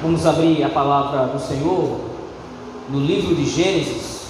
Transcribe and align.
Vamos 0.00 0.24
abrir 0.24 0.62
a 0.62 0.68
palavra 0.68 1.26
do 1.26 1.40
Senhor 1.40 1.98
no 2.88 3.00
livro 3.00 3.34
de 3.34 3.44
Gênesis. 3.44 4.28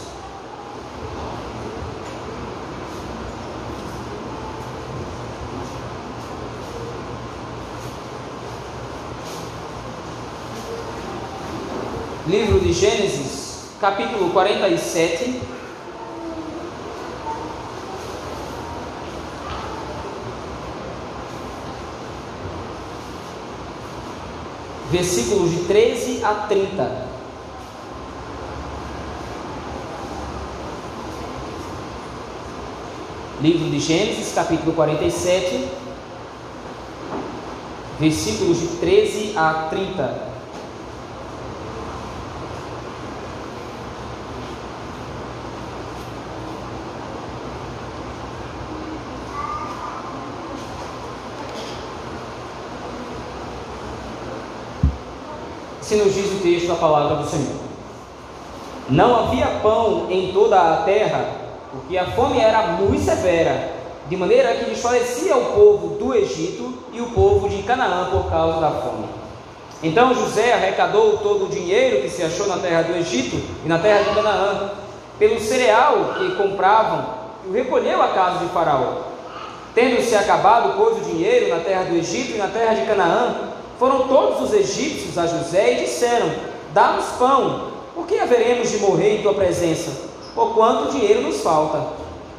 Livro 12.27 12.61
de 12.61 12.73
Gênesis, 12.73 13.67
capítulo 13.79 14.31
47. 14.31 15.58
Versículos 24.99 25.53
de 25.53 25.59
13 25.59 26.25
a 26.25 26.35
30. 26.49 27.09
Livro 33.41 33.71
de 33.71 33.79
Gênesis, 33.79 34.33
capítulo 34.35 34.73
47, 34.73 35.69
versículos 38.01 38.59
de 38.59 38.67
13 38.79 39.35
a 39.37 39.69
30. 39.71 40.28
Se 55.89 55.97
nos 55.97 56.15
diz 56.15 56.31
o 56.33 56.43
texto 56.43 56.71
a 56.71 56.75
palavra 56.75 57.17
do 57.17 57.27
Senhor. 57.27 57.57
Não 58.91 59.21
havia 59.21 59.47
pão 59.63 60.07
em 60.11 60.31
toda 60.35 60.61
a 60.61 60.77
terra, 60.83 61.31
porque 61.73 61.97
a 61.97 62.05
fome 62.11 62.39
era 62.39 62.63
muito 62.73 63.03
severa, 63.03 63.73
de 64.07 64.15
maneira 64.15 64.55
que 64.55 64.67
desfalecia 64.67 65.35
o 65.35 65.47
povo 65.47 65.97
do 65.99 66.15
Egito 66.15 66.75
e 66.93 67.01
o 67.01 67.07
povo 67.07 67.49
de 67.49 67.63
Canaã 67.63 68.11
por 68.11 68.29
causa 68.29 68.61
da 68.61 68.71
fome. 68.71 69.07
Então 69.83 70.15
José 70.15 70.53
arrecadou 70.53 71.19
todo 71.19 71.47
o 71.47 71.49
dinheiro 71.49 72.03
que 72.03 72.11
se 72.11 72.23
achou 72.23 72.47
na 72.49 72.59
terra 72.59 72.83
do 72.83 72.95
Egito 72.95 73.41
e 73.65 73.69
na 73.69 73.79
terra 73.79 74.03
de 74.03 74.15
Canaã, 74.15 74.71
pelo 75.19 75.41
cereal 75.41 76.17
que 76.19 76.35
compravam, 76.35 77.07
e 77.47 77.49
o 77.49 77.53
recolheu 77.53 78.03
à 78.03 78.09
casa 78.09 78.41
de 78.41 78.53
Faraó. 78.53 79.05
Tendo-se 79.75 80.15
acabado, 80.15 80.75
pois, 80.77 80.99
o 80.99 81.11
dinheiro 81.11 81.49
na 81.49 81.61
terra 81.61 81.85
do 81.85 81.97
Egito 81.97 82.35
e 82.35 82.39
na 82.39 82.49
terra 82.49 82.75
de 82.75 82.83
Canaã, 82.85 83.48
foram 83.79 84.09
todos 84.09 84.43
os 84.43 84.53
egípcios 84.53 85.17
a 85.17 85.27
José 85.27 85.75
e 85.75 85.85
disseram: 85.85 86.31
Dá-nos 86.75 87.07
pão, 87.19 87.69
por 87.95 88.07
que 88.07 88.19
haveremos 88.19 88.71
de 88.71 88.79
morrer 88.79 89.19
em 89.19 89.23
tua 89.23 89.35
presença? 89.35 90.09
Porquanto 90.35 90.89
o 90.89 90.91
dinheiro 90.93 91.23
nos 91.23 91.41
falta. 91.41 91.83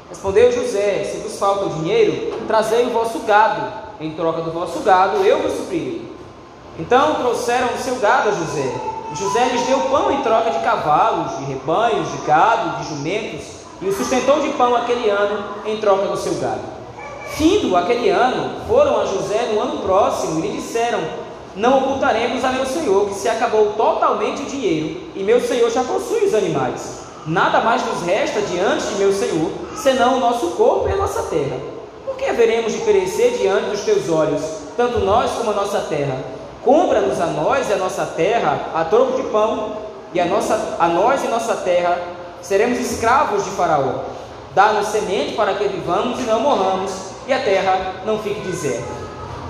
Respondeu 0.09 0.51
José: 0.51 1.03
Se 1.03 1.17
vos 1.17 1.37
falta 1.37 1.65
o 1.65 1.69
dinheiro, 1.69 2.37
trazei 2.47 2.85
o 2.85 2.91
vosso 2.91 3.19
gado. 3.19 3.89
Em 4.01 4.11
troca 4.11 4.41
do 4.41 4.51
vosso 4.51 4.79
gado, 4.79 5.17
eu 5.25 5.41
vos 5.41 5.53
suprirei. 5.53 6.09
Então 6.77 7.15
trouxeram 7.15 7.67
o 7.73 7.77
seu 7.77 7.95
gado 7.97 8.29
a 8.29 8.31
José. 8.31 8.73
E 9.11 9.15
José 9.15 9.45
lhes 9.49 9.65
deu 9.65 9.79
pão 9.89 10.11
em 10.11 10.21
troca 10.21 10.51
de 10.51 10.59
cavalos, 10.59 11.37
de 11.39 11.45
rebanhos, 11.45 12.11
de 12.11 12.17
gado, 12.25 12.81
de 12.81 12.89
jumentos, 12.89 13.45
e 13.81 13.87
o 13.87 13.93
sustentou 13.93 14.39
de 14.39 14.49
pão 14.49 14.75
aquele 14.75 15.09
ano 15.09 15.43
em 15.65 15.77
troca 15.77 16.07
do 16.07 16.17
seu 16.17 16.35
gado. 16.35 16.61
Findo 17.31 17.75
aquele 17.75 18.09
ano, 18.09 18.61
foram 18.67 18.99
a 18.99 19.05
José 19.05 19.51
no 19.53 19.61
ano 19.61 19.81
próximo 19.81 20.39
e 20.39 20.47
lhe 20.47 20.57
disseram: 20.57 20.99
não 21.55 21.79
ocultaremos 21.79 22.43
a 22.43 22.51
meu 22.51 22.65
senhor 22.65 23.07
que 23.09 23.15
se 23.15 23.27
acabou 23.27 23.73
totalmente 23.73 24.43
o 24.43 24.45
dinheiro 24.45 25.01
e 25.15 25.23
meu 25.23 25.41
senhor 25.41 25.69
já 25.69 25.83
possui 25.83 26.25
os 26.25 26.33
animais. 26.33 26.99
Nada 27.25 27.61
mais 27.61 27.85
nos 27.85 28.01
resta 28.03 28.41
diante 28.41 28.85
de 28.87 28.95
meu 28.95 29.11
senhor 29.11 29.51
senão 29.75 30.17
o 30.17 30.19
nosso 30.19 30.51
corpo 30.51 30.87
e 30.87 30.91
a 30.91 30.95
nossa 30.95 31.23
terra. 31.23 31.57
Por 32.05 32.15
que 32.15 32.25
haveremos 32.25 32.73
de 32.73 32.79
perecer 32.79 33.37
diante 33.37 33.69
dos 33.69 33.81
teus 33.81 34.09
olhos, 34.09 34.41
tanto 34.77 34.99
nós 34.99 35.31
como 35.31 35.51
a 35.51 35.53
nossa 35.53 35.79
terra? 35.81 36.17
Compra-nos 36.63 37.19
a 37.19 37.27
nós 37.27 37.69
e 37.69 37.73
a 37.73 37.77
nossa 37.77 38.05
terra 38.05 38.69
a 38.73 38.83
troco 38.85 39.21
de 39.21 39.27
pão, 39.29 39.77
e 40.13 40.19
a, 40.19 40.25
nossa, 40.25 40.77
a 40.79 40.87
nós 40.87 41.23
e 41.23 41.27
nossa 41.27 41.55
terra 41.55 41.99
seremos 42.41 42.79
escravos 42.79 43.45
de 43.45 43.51
Faraó. 43.51 44.03
Dá-nos 44.55 44.87
semente 44.87 45.35
para 45.35 45.53
que 45.53 45.67
vivamos 45.67 46.19
e 46.19 46.23
não 46.23 46.39
morramos, 46.39 46.91
e 47.27 47.33
a 47.33 47.39
terra 47.39 47.95
não 48.05 48.17
fique 48.19 48.41
deserta. 48.41 48.98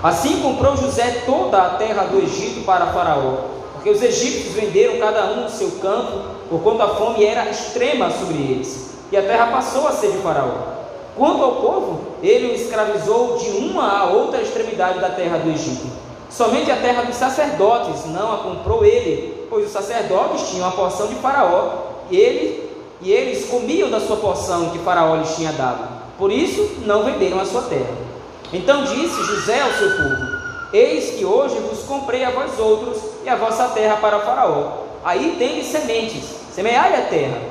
Assim 0.02 0.42
comprou 0.42 0.78
José 0.78 1.24
toda 1.26 1.58
a 1.62 1.70
terra 1.72 2.04
do 2.04 2.20
Egito 2.20 2.64
para 2.64 2.88
Faraó, 2.88 3.34
porque 3.74 3.90
os 3.90 4.02
egípcios 4.02 4.54
venderam 4.54 4.98
cada 4.98 5.26
um 5.34 5.46
o 5.46 5.50
seu 5.50 5.72
campo, 5.82 6.22
porquanto 6.50 6.84
a 6.84 6.96
fome 6.96 7.26
era 7.26 7.50
extrema 7.50 8.10
sobre 8.10 8.38
eles, 8.38 8.92
e 9.12 9.18
a 9.18 9.22
terra 9.22 9.48
passou 9.48 9.86
a 9.90 9.92
ser 9.92 10.12
de 10.12 10.20
Faraó. 10.20 10.80
Quanto 11.18 11.44
ao 11.44 11.56
povo, 11.58 12.00
ele 12.24 12.48
o 12.48 12.56
escravizou 12.56 13.38
de 13.40 13.50
uma 13.50 14.00
a 14.00 14.06
outra 14.06 14.42
extremidade 14.42 15.00
da 15.00 15.10
terra 15.10 15.38
do 15.38 15.50
Egito. 15.50 15.88
Somente 16.30 16.72
a 16.72 16.78
terra 16.78 17.02
dos 17.02 17.16
sacerdotes 17.16 18.06
não 18.06 18.34
a 18.34 18.38
comprou 18.38 18.86
ele, 18.86 19.48
pois 19.50 19.66
os 19.66 19.72
sacerdotes 19.72 20.50
tinham 20.50 20.70
a 20.70 20.72
porção 20.72 21.08
de 21.08 21.16
Faraó, 21.16 21.90
e, 22.10 22.16
ele, 22.16 22.70
e 23.02 23.12
eles 23.12 23.50
comiam 23.50 23.90
da 23.90 24.00
sua 24.00 24.16
porção 24.16 24.70
que 24.70 24.80
Faraó 24.80 25.18
lhes 25.18 25.36
tinha 25.36 25.52
dado. 25.52 26.00
Por 26.18 26.32
isso, 26.32 26.84
não 26.86 27.04
venderam 27.04 27.42
a 27.42 27.46
sua 27.46 27.64
terra. 27.64 28.09
Então 28.52 28.84
disse 28.84 29.24
José 29.24 29.62
ao 29.62 29.72
seu 29.74 29.92
povo: 29.92 30.40
Eis 30.74 31.18
que 31.18 31.26
hoje 31.26 31.56
vos 31.60 31.84
comprei 31.84 32.24
a 32.24 32.32
vós 32.32 32.58
outros 32.60 32.98
e 33.24 33.30
a 33.30 33.36
vossa 33.36 33.70
terra 33.70 33.98
para 33.98 34.20
Faraó. 34.20 34.84
Aí 35.04 35.36
tendes 35.38 35.68
sementes, 35.68 36.24
semeai 36.54 36.96
a 36.96 37.06
terra. 37.08 37.42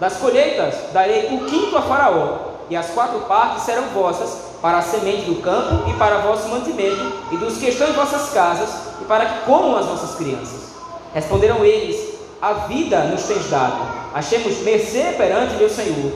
Das 0.00 0.16
colheitas 0.16 0.74
darei 0.92 1.26
o 1.34 1.44
quinto 1.46 1.76
a 1.76 1.82
Faraó, 1.82 2.38
e 2.70 2.76
as 2.76 2.90
quatro 2.90 3.20
partes 3.20 3.64
serão 3.64 3.84
vossas, 3.88 4.48
para 4.60 4.78
a 4.78 4.82
semente 4.82 5.22
do 5.22 5.40
campo 5.40 5.88
e 5.88 5.94
para 5.94 6.18
vosso 6.18 6.48
mantimento, 6.48 7.12
e 7.32 7.36
dos 7.36 7.58
que 7.58 7.68
estão 7.68 7.88
em 7.88 7.92
vossas 7.92 8.30
casas, 8.30 8.68
e 9.00 9.04
para 9.04 9.26
que 9.26 9.46
comam 9.46 9.76
as 9.76 9.86
vossas 9.86 10.16
crianças. 10.16 10.72
Responderam 11.14 11.64
eles: 11.64 12.14
A 12.42 12.52
vida 12.52 13.04
nos 13.04 13.22
tens 13.24 13.48
dado, 13.48 13.78
achemos 14.12 14.58
mercê 14.58 15.14
perante 15.16 15.54
meu 15.54 15.70
Senhor, 15.70 16.12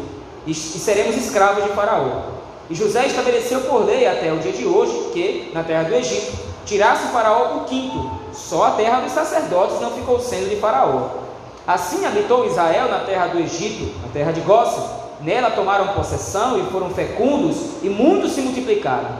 e 0.46 0.52
seremos 0.52 1.16
escravos 1.16 1.64
de 1.64 1.70
Faraó. 1.70 2.31
E 2.72 2.74
José 2.74 3.06
estabeleceu 3.06 3.60
por 3.60 3.84
lei 3.84 4.08
até 4.08 4.32
o 4.32 4.38
dia 4.38 4.50
de 4.50 4.64
hoje 4.64 5.10
que, 5.12 5.50
na 5.52 5.62
terra 5.62 5.82
do 5.82 5.94
Egito, 5.94 6.32
tirasse 6.64 7.12
Faraó 7.12 7.58
o 7.58 7.64
quinto, 7.64 8.10
só 8.32 8.64
a 8.64 8.70
terra 8.70 9.00
dos 9.00 9.12
sacerdotes 9.12 9.78
não 9.78 9.90
ficou 9.90 10.18
sendo 10.18 10.48
de 10.48 10.56
Faraó. 10.56 11.10
Assim 11.66 12.06
habitou 12.06 12.46
Israel 12.46 12.88
na 12.88 13.00
terra 13.00 13.26
do 13.26 13.38
Egito, 13.38 13.94
na 14.00 14.08
terra 14.10 14.32
de 14.32 14.40
Gósen. 14.40 14.82
Nela 15.20 15.50
tomaram 15.50 15.88
possessão 15.88 16.58
e 16.58 16.70
foram 16.72 16.88
fecundos, 16.88 17.58
e 17.82 17.90
muitos 17.90 18.32
se 18.32 18.40
multiplicaram. 18.40 19.18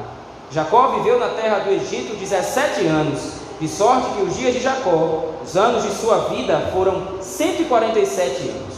Jacó 0.51 0.89
viveu 0.97 1.19
na 1.19 1.29
terra 1.29 1.59
do 1.59 1.73
Egito 1.73 2.17
17 2.17 2.87
anos, 2.87 3.33
de 3.61 3.69
sorte 3.69 4.13
que 4.17 4.23
os 4.23 4.35
dias 4.35 4.55
de 4.55 4.61
Jacó, 4.61 5.25
os 5.45 5.55
anos 5.59 5.83
de 5.83 5.91
sua 5.91 6.31
vida, 6.31 6.71
foram 6.73 7.21
147 7.21 8.49
anos. 8.49 8.77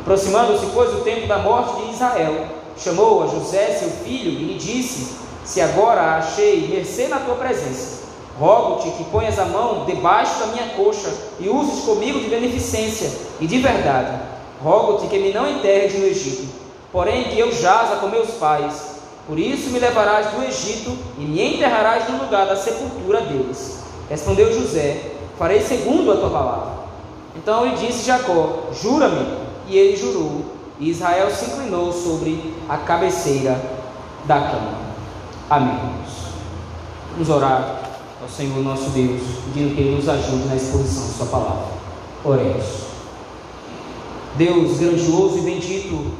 Aproximando-se, 0.00 0.66
pois, 0.74 0.92
o 0.92 1.02
tempo 1.02 1.28
da 1.28 1.38
morte 1.38 1.80
de 1.82 1.92
Israel, 1.92 2.61
chamou 2.76 3.22
a 3.22 3.26
José, 3.26 3.76
seu 3.78 3.90
filho, 3.90 4.30
e 4.30 4.44
lhe 4.44 4.58
disse: 4.58 5.16
Se 5.44 5.60
agora 5.60 6.16
achei 6.16 6.68
mercê 6.68 7.08
na 7.08 7.18
tua 7.18 7.34
presença, 7.34 8.02
rogo-te 8.38 8.90
que 8.92 9.04
ponhas 9.04 9.38
a 9.38 9.44
mão 9.44 9.84
debaixo 9.84 10.38
da 10.40 10.46
minha 10.46 10.68
coxa 10.70 11.10
e 11.38 11.48
uses 11.48 11.84
comigo 11.84 12.20
de 12.20 12.28
beneficência 12.28 13.10
e 13.40 13.46
de 13.46 13.58
verdade. 13.58 14.20
Rogo-te 14.62 15.08
que 15.08 15.18
me 15.18 15.32
não 15.32 15.48
enterres 15.48 15.98
no 15.98 16.06
Egito, 16.06 16.48
porém 16.92 17.24
que 17.24 17.38
eu 17.38 17.52
jaza 17.52 17.96
com 17.96 18.08
meus 18.08 18.30
pais. 18.32 18.92
Por 19.26 19.38
isso 19.38 19.70
me 19.70 19.78
levarás 19.78 20.32
do 20.32 20.42
Egito 20.44 20.96
e 21.18 21.22
me 21.22 21.54
enterrarás 21.54 22.08
no 22.08 22.18
lugar 22.18 22.46
da 22.46 22.56
sepultura 22.56 23.20
deles. 23.22 23.82
Respondeu 24.08 24.52
José: 24.52 25.12
Farei 25.38 25.60
segundo 25.60 26.12
a 26.12 26.16
tua 26.16 26.30
palavra. 26.30 26.72
Então 27.36 27.64
lhe 27.64 27.76
disse 27.76 28.04
Jacó: 28.04 28.64
Jura-me. 28.72 29.42
E 29.68 29.78
ele 29.78 29.96
jurou. 29.96 30.42
E 30.82 30.90
Israel 30.90 31.30
se 31.30 31.44
inclinou 31.44 31.92
sobre 31.92 32.52
a 32.68 32.76
cabeceira 32.76 33.56
da 34.24 34.40
cama. 34.40 34.78
Amém. 35.48 35.78
Vamos 37.12 37.30
orar 37.30 37.82
ao 38.20 38.28
Senhor 38.28 38.58
nosso 38.64 38.90
Deus, 38.90 39.22
pedindo 39.44 39.76
que 39.76 39.80
Ele 39.80 39.94
nos 39.94 40.08
ajude 40.08 40.48
na 40.48 40.56
exposição 40.56 41.06
de 41.06 41.12
Sua 41.12 41.26
palavra. 41.26 41.66
Oremos. 42.24 42.66
Deus 44.34 44.80
grandioso 44.80 45.38
e 45.38 45.42
bendito, 45.42 46.10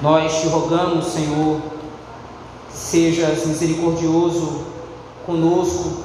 nós 0.00 0.40
te 0.40 0.46
rogamos, 0.46 1.06
Senhor, 1.06 1.60
sejas 2.70 3.44
misericordioso 3.44 4.66
conosco, 5.26 6.04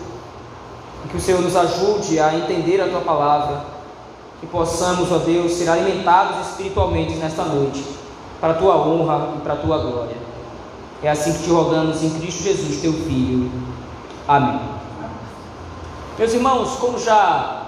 e 1.06 1.10
que 1.10 1.18
o 1.18 1.22
Senhor 1.22 1.42
nos 1.42 1.56
ajude 1.56 2.20
a 2.20 2.36
entender 2.36 2.82
a 2.82 2.88
tua 2.90 3.02
palavra 3.02 3.79
que 4.40 4.48
possamos, 4.48 5.12
ó 5.12 5.18
Deus, 5.18 5.54
ser 5.54 5.70
alimentados 5.70 6.48
espiritualmente 6.48 7.14
nesta 7.16 7.44
noite, 7.44 7.84
para 8.40 8.54
a 8.54 8.56
tua 8.56 8.78
honra 8.78 9.34
e 9.38 9.42
para 9.42 9.54
a 9.54 9.58
tua 9.58 9.78
glória. 9.80 10.16
É 11.04 11.10
assim 11.10 11.34
que 11.34 11.44
te 11.44 11.50
rogamos 11.50 12.04
em 12.04 12.10
Cristo 12.20 12.44
Jesus, 12.44 12.82
teu 12.82 12.94
Filho. 12.94 13.52
Amém. 14.28 14.60
Meus 16.18 16.34
irmãos, 16.34 16.72
como 16.76 17.00
já 17.00 17.64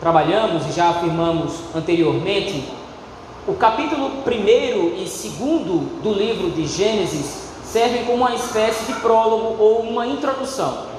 trabalhamos 0.00 0.66
e 0.66 0.72
já 0.72 0.90
afirmamos 0.90 1.54
anteriormente, 1.74 2.70
o 3.46 3.54
capítulo 3.54 4.10
1 4.26 4.30
e 4.30 5.04
2 5.04 6.02
do 6.02 6.12
livro 6.12 6.50
de 6.50 6.66
Gênesis 6.66 7.46
servem 7.64 8.04
como 8.04 8.18
uma 8.18 8.34
espécie 8.34 8.92
de 8.92 9.00
prólogo 9.00 9.62
ou 9.62 9.80
uma 9.80 10.06
introdução. 10.06 10.95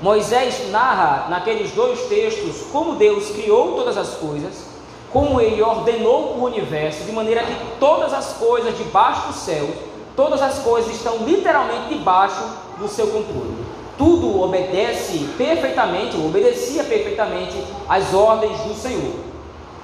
Moisés 0.00 0.70
narra 0.70 1.28
naqueles 1.28 1.72
dois 1.72 2.00
textos 2.02 2.66
como 2.72 2.96
Deus 2.96 3.30
criou 3.30 3.76
todas 3.76 3.96
as 3.96 4.14
coisas, 4.14 4.66
como 5.12 5.40
ele 5.40 5.62
ordenou 5.62 6.36
o 6.36 6.44
universo, 6.44 7.04
de 7.04 7.12
maneira 7.12 7.42
que 7.42 7.54
todas 7.80 8.12
as 8.12 8.34
coisas 8.34 8.76
debaixo 8.76 9.28
do 9.28 9.34
céu, 9.34 9.68
todas 10.14 10.42
as 10.42 10.58
coisas 10.58 10.94
estão 10.94 11.18
literalmente 11.18 11.88
debaixo 11.88 12.42
do 12.78 12.88
seu 12.88 13.06
controle 13.06 13.66
tudo 13.98 14.42
obedece 14.42 15.26
perfeitamente, 15.38 16.16
obedecia 16.16 16.84
perfeitamente 16.84 17.56
às 17.88 18.12
ordens 18.12 18.58
do 18.60 18.74
Senhor. 18.74 19.26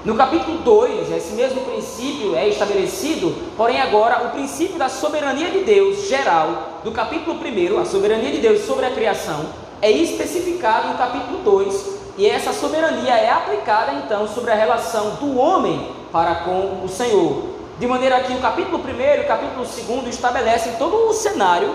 No 0.04 0.16
capítulo 0.16 0.58
2, 0.58 1.12
esse 1.12 1.32
mesmo 1.34 1.60
princípio 1.60 2.34
é 2.34 2.48
estabelecido, 2.48 3.34
porém 3.56 3.80
agora 3.80 4.26
o 4.26 4.30
princípio 4.30 4.76
da 4.76 4.88
soberania 4.88 5.50
de 5.50 5.60
Deus 5.60 6.08
geral, 6.08 6.80
do 6.82 6.90
capítulo 6.90 7.38
1, 7.38 7.78
a 7.78 7.84
soberania 7.84 8.32
de 8.32 8.38
Deus 8.38 8.62
sobre 8.62 8.84
a 8.84 8.90
criação, 8.90 9.46
é 9.82 9.90
especificado 9.90 10.88
no 10.88 10.94
capítulo 10.94 11.38
2, 11.38 12.02
e 12.16 12.26
essa 12.26 12.52
soberania 12.52 13.14
é 13.14 13.30
aplicada 13.30 13.92
então 13.94 14.28
sobre 14.28 14.52
a 14.52 14.54
relação 14.54 15.16
do 15.16 15.36
homem 15.36 15.88
para 16.12 16.36
com 16.36 16.84
o 16.84 16.88
Senhor. 16.88 17.50
De 17.80 17.86
maneira 17.86 18.20
que 18.20 18.32
o 18.32 18.38
capítulo 18.38 18.78
1 18.78 18.88
e 18.88 19.20
o 19.20 19.26
capítulo 19.26 19.66
2 19.66 20.14
estabelecem 20.14 20.74
todo 20.74 21.08
o 21.08 21.12
cenário 21.12 21.74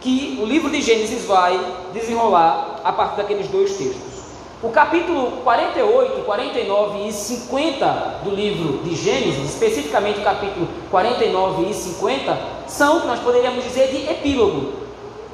que 0.00 0.38
o 0.40 0.46
livro 0.46 0.70
de 0.70 0.80
Gênesis 0.80 1.24
vai 1.24 1.58
desenrolar 1.92 2.80
a 2.84 2.92
partir 2.92 3.16
daqueles 3.16 3.48
dois 3.48 3.76
textos. 3.76 4.18
O 4.62 4.70
capítulo 4.70 5.42
48, 5.42 6.24
49 6.24 7.08
e 7.08 7.12
50 7.12 8.20
do 8.24 8.30
livro 8.30 8.78
de 8.84 8.94
Gênesis, 8.94 9.50
especificamente 9.50 10.20
o 10.20 10.24
capítulo 10.24 10.68
49 10.90 11.70
e 11.70 11.74
50, 11.74 12.38
são 12.68 12.98
o 12.98 13.00
que 13.00 13.06
nós 13.06 13.20
poderíamos 13.20 13.64
dizer 13.64 13.88
de 13.88 14.10
epílogo. 14.10 14.87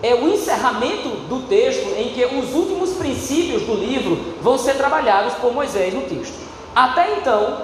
É 0.04 0.14
o 0.14 0.28
encerramento 0.28 1.08
do 1.30 1.48
texto 1.48 1.86
em 1.96 2.10
que 2.10 2.22
os 2.26 2.54
últimos 2.54 2.90
princípios 2.90 3.62
do 3.62 3.72
livro 3.72 4.34
vão 4.42 4.58
ser 4.58 4.74
trabalhados 4.74 5.32
por 5.36 5.50
Moisés 5.50 5.94
no 5.94 6.02
texto. 6.02 6.34
Até 6.76 7.16
então, 7.16 7.56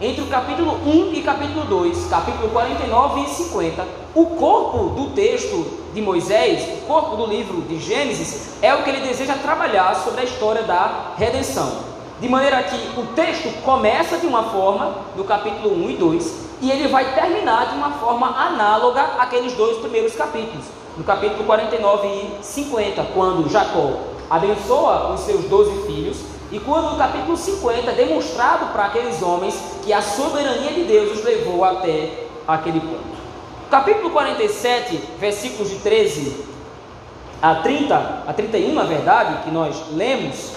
entre 0.00 0.22
o 0.22 0.26
capítulo 0.26 0.72
1 0.86 1.12
e 1.12 1.20
capítulo 1.20 1.66
2, 1.66 2.06
capítulo 2.06 2.48
49 2.48 3.20
e 3.20 3.28
50, 3.28 3.86
o 4.14 4.24
corpo 4.24 4.94
do 4.98 5.10
texto 5.10 5.66
de 5.92 6.00
Moisés, 6.00 6.66
o 6.78 6.86
corpo 6.86 7.14
do 7.14 7.26
livro 7.26 7.60
de 7.60 7.78
Gênesis, 7.78 8.54
é 8.62 8.74
o 8.74 8.82
que 8.82 8.88
ele 8.88 9.06
deseja 9.06 9.34
trabalhar 9.34 9.94
sobre 9.96 10.22
a 10.22 10.24
história 10.24 10.62
da 10.62 11.12
redenção. 11.18 11.92
De 12.22 12.26
maneira 12.26 12.62
que 12.62 12.98
o 12.98 13.04
texto 13.08 13.52
começa 13.66 14.16
de 14.16 14.26
uma 14.26 14.44
forma, 14.44 14.94
no 15.14 15.24
capítulo 15.24 15.74
1 15.84 15.90
e 15.90 15.96
2, 15.96 16.34
e 16.62 16.70
ele 16.70 16.88
vai 16.88 17.14
terminar 17.14 17.66
de 17.66 17.74
uma 17.76 17.90
forma 17.90 18.28
análoga 18.28 19.02
àqueles 19.18 19.52
dois 19.52 19.76
primeiros 19.76 20.14
capítulos, 20.14 20.64
no 20.96 21.04
capítulo 21.04 21.44
49 21.44 22.06
e 22.06 22.44
50, 22.44 23.02
quando 23.14 23.48
Jacó 23.48 23.92
abençoa 24.28 25.12
os 25.12 25.20
seus 25.20 25.44
doze 25.44 25.86
filhos 25.86 26.18
e 26.50 26.60
quando 26.60 26.90
no 26.90 26.98
capítulo 26.98 27.36
50 27.36 27.90
é 27.90 27.94
demonstrado 27.94 28.66
para 28.72 28.84
aqueles 28.84 29.22
homens 29.22 29.58
que 29.82 29.92
a 29.92 30.02
soberania 30.02 30.72
de 30.72 30.84
Deus 30.84 31.18
os 31.18 31.24
levou 31.24 31.64
até 31.64 32.26
aquele 32.46 32.80
ponto. 32.80 33.22
Capítulo 33.70 34.10
47, 34.10 35.00
versículos 35.18 35.70
de 35.70 35.76
13 35.76 36.44
a 37.40 37.56
30, 37.56 38.24
a 38.26 38.32
31, 38.32 38.74
na 38.74 38.84
verdade, 38.84 39.42
que 39.42 39.50
nós 39.50 39.74
lemos, 39.92 40.52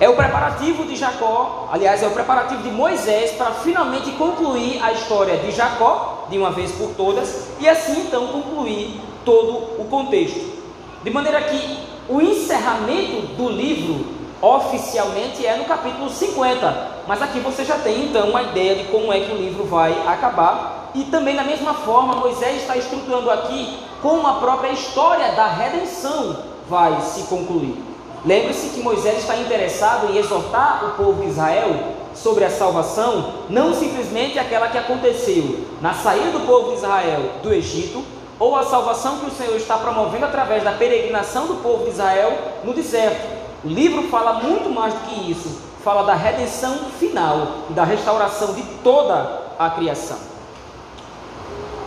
é 0.00 0.08
o 0.08 0.14
preparativo 0.14 0.84
de 0.84 0.94
Jacó, 0.94 1.68
aliás, 1.72 2.02
é 2.02 2.06
o 2.06 2.12
preparativo 2.12 2.62
de 2.62 2.70
Moisés 2.70 3.32
para 3.32 3.50
finalmente 3.50 4.12
concluir 4.12 4.80
a 4.82 4.92
história 4.92 5.36
de 5.38 5.50
Jacó, 5.50 6.26
de 6.30 6.38
uma 6.38 6.50
vez 6.50 6.70
por 6.72 6.90
todas, 6.90 7.48
e 7.58 7.68
assim 7.68 8.02
então 8.02 8.28
concluir 8.28 9.00
todo 9.24 9.80
o 9.80 9.86
contexto. 9.90 10.56
De 11.02 11.10
maneira 11.10 11.40
que 11.42 11.78
o 12.08 12.20
encerramento 12.20 13.34
do 13.36 13.48
livro 13.48 14.06
oficialmente 14.40 15.44
é 15.44 15.56
no 15.56 15.64
capítulo 15.64 16.08
50, 16.08 16.98
mas 17.08 17.20
aqui 17.20 17.40
você 17.40 17.64
já 17.64 17.78
tem 17.78 18.04
então 18.04 18.30
uma 18.30 18.42
ideia 18.42 18.76
de 18.76 18.84
como 18.84 19.12
é 19.12 19.18
que 19.18 19.32
o 19.32 19.36
livro 19.36 19.64
vai 19.64 19.92
acabar. 20.06 20.92
E 20.94 21.04
também 21.04 21.34
da 21.34 21.42
mesma 21.42 21.74
forma, 21.74 22.14
Moisés 22.14 22.62
está 22.62 22.76
estruturando 22.76 23.30
aqui 23.30 23.78
como 24.00 24.26
a 24.26 24.34
própria 24.34 24.70
história 24.70 25.32
da 25.32 25.48
redenção 25.48 26.36
vai 26.68 27.00
se 27.00 27.24
concluir. 27.24 27.87
Lembre-se 28.24 28.70
que 28.70 28.80
Moisés 28.80 29.18
está 29.18 29.36
interessado 29.36 30.10
em 30.10 30.16
exortar 30.16 30.84
o 30.84 31.02
povo 31.02 31.22
de 31.22 31.28
Israel 31.28 31.94
sobre 32.14 32.44
a 32.44 32.50
salvação, 32.50 33.32
não 33.48 33.72
simplesmente 33.72 34.38
aquela 34.38 34.68
que 34.68 34.78
aconteceu 34.78 35.66
na 35.80 35.94
saída 35.94 36.30
do 36.30 36.46
povo 36.46 36.70
de 36.70 36.76
Israel 36.76 37.20
do 37.42 37.52
Egito, 37.52 38.04
ou 38.38 38.56
a 38.56 38.64
salvação 38.64 39.18
que 39.18 39.26
o 39.26 39.30
Senhor 39.30 39.56
está 39.56 39.76
promovendo 39.78 40.24
através 40.24 40.62
da 40.62 40.72
peregrinação 40.72 41.46
do 41.46 41.56
povo 41.56 41.84
de 41.84 41.90
Israel 41.90 42.36
no 42.64 42.72
deserto 42.72 43.38
o 43.64 43.68
livro 43.68 44.04
fala 44.04 44.34
muito 44.34 44.70
mais 44.70 44.94
do 44.94 45.00
que 45.00 45.30
isso, 45.30 45.60
fala 45.82 46.04
da 46.04 46.14
redenção 46.14 46.78
final 46.98 47.64
e 47.68 47.72
da 47.72 47.82
restauração 47.82 48.54
de 48.54 48.62
toda 48.84 49.42
a 49.58 49.70
criação. 49.70 50.16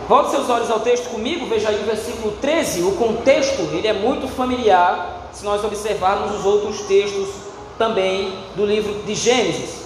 Volte 0.06 0.32
seus 0.32 0.50
olhos 0.50 0.70
ao 0.70 0.80
texto 0.80 1.08
comigo, 1.08 1.46
veja 1.46 1.70
aí 1.70 1.80
o 1.80 1.86
versículo 1.86 2.32
13. 2.32 2.82
O 2.82 2.92
contexto 2.96 3.62
ele 3.72 3.88
é 3.88 3.94
muito 3.94 4.28
familiar 4.28 5.21
se 5.32 5.44
nós 5.44 5.64
observarmos 5.64 6.38
os 6.38 6.44
outros 6.44 6.82
textos 6.82 7.28
também 7.78 8.32
do 8.54 8.64
livro 8.64 9.02
de 9.04 9.14
Gênesis. 9.14 9.82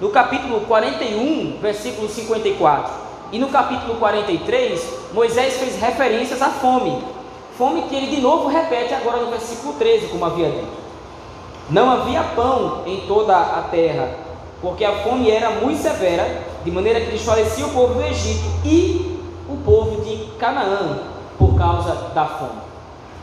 No 0.00 0.10
capítulo 0.10 0.62
41, 0.62 1.58
versículo 1.60 2.08
54, 2.08 2.92
e 3.32 3.38
no 3.38 3.48
capítulo 3.48 3.94
43, 3.96 4.82
Moisés 5.12 5.58
fez 5.58 5.80
referências 5.80 6.42
à 6.42 6.48
fome. 6.48 7.02
Fome 7.56 7.82
que 7.82 7.94
ele 7.94 8.16
de 8.16 8.20
novo 8.20 8.48
repete 8.48 8.94
agora 8.94 9.18
no 9.18 9.30
versículo 9.30 9.74
13, 9.74 10.08
como 10.08 10.24
havia 10.24 10.48
dito. 10.48 10.80
Não 11.68 11.90
havia 11.90 12.22
pão 12.34 12.82
em 12.86 13.00
toda 13.06 13.36
a 13.36 13.62
terra, 13.70 14.10
porque 14.60 14.84
a 14.84 15.02
fome 15.02 15.30
era 15.30 15.50
muito 15.50 15.80
severa, 15.80 16.42
de 16.64 16.70
maneira 16.70 17.00
que 17.00 17.12
desfalecia 17.12 17.66
o 17.66 17.70
povo 17.70 17.94
do 17.94 18.02
Egito 18.02 18.44
e 18.64 19.20
o 19.48 19.56
povo 19.58 20.02
de 20.02 20.16
Canaã 20.38 20.98
por 21.38 21.56
causa 21.56 21.94
da 22.14 22.26
fome. 22.26 22.69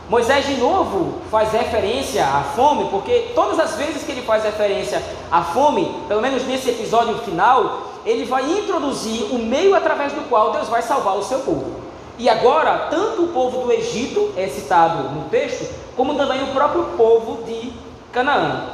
Moisés 0.08 0.46
de 0.46 0.54
novo 0.54 1.20
faz 1.30 1.52
referência 1.52 2.24
à 2.24 2.42
fome, 2.42 2.88
porque 2.90 3.32
todas 3.34 3.60
as 3.60 3.74
vezes 3.74 4.04
que 4.04 4.12
ele 4.12 4.22
faz 4.22 4.42
referência 4.42 5.02
à 5.30 5.42
fome, 5.42 5.94
pelo 6.08 6.22
menos 6.22 6.46
nesse 6.46 6.70
episódio 6.70 7.18
final, 7.18 7.82
ele 8.06 8.24
vai 8.24 8.42
introduzir 8.50 9.24
o 9.34 9.38
meio 9.38 9.74
através 9.74 10.14
do 10.14 10.26
qual 10.30 10.52
Deus 10.52 10.66
vai 10.68 10.80
salvar 10.80 11.14
o 11.18 11.22
seu 11.22 11.40
povo. 11.40 11.82
E 12.18 12.26
agora, 12.26 12.88
tanto 12.90 13.24
o 13.24 13.28
povo 13.28 13.66
do 13.66 13.72
Egito 13.72 14.32
é 14.34 14.48
citado 14.48 15.10
no 15.10 15.28
texto, 15.28 15.68
como 15.94 16.14
também 16.14 16.42
o 16.42 16.54
próprio 16.54 16.84
povo 16.96 17.44
de 17.44 17.70
Canaã. 18.10 18.64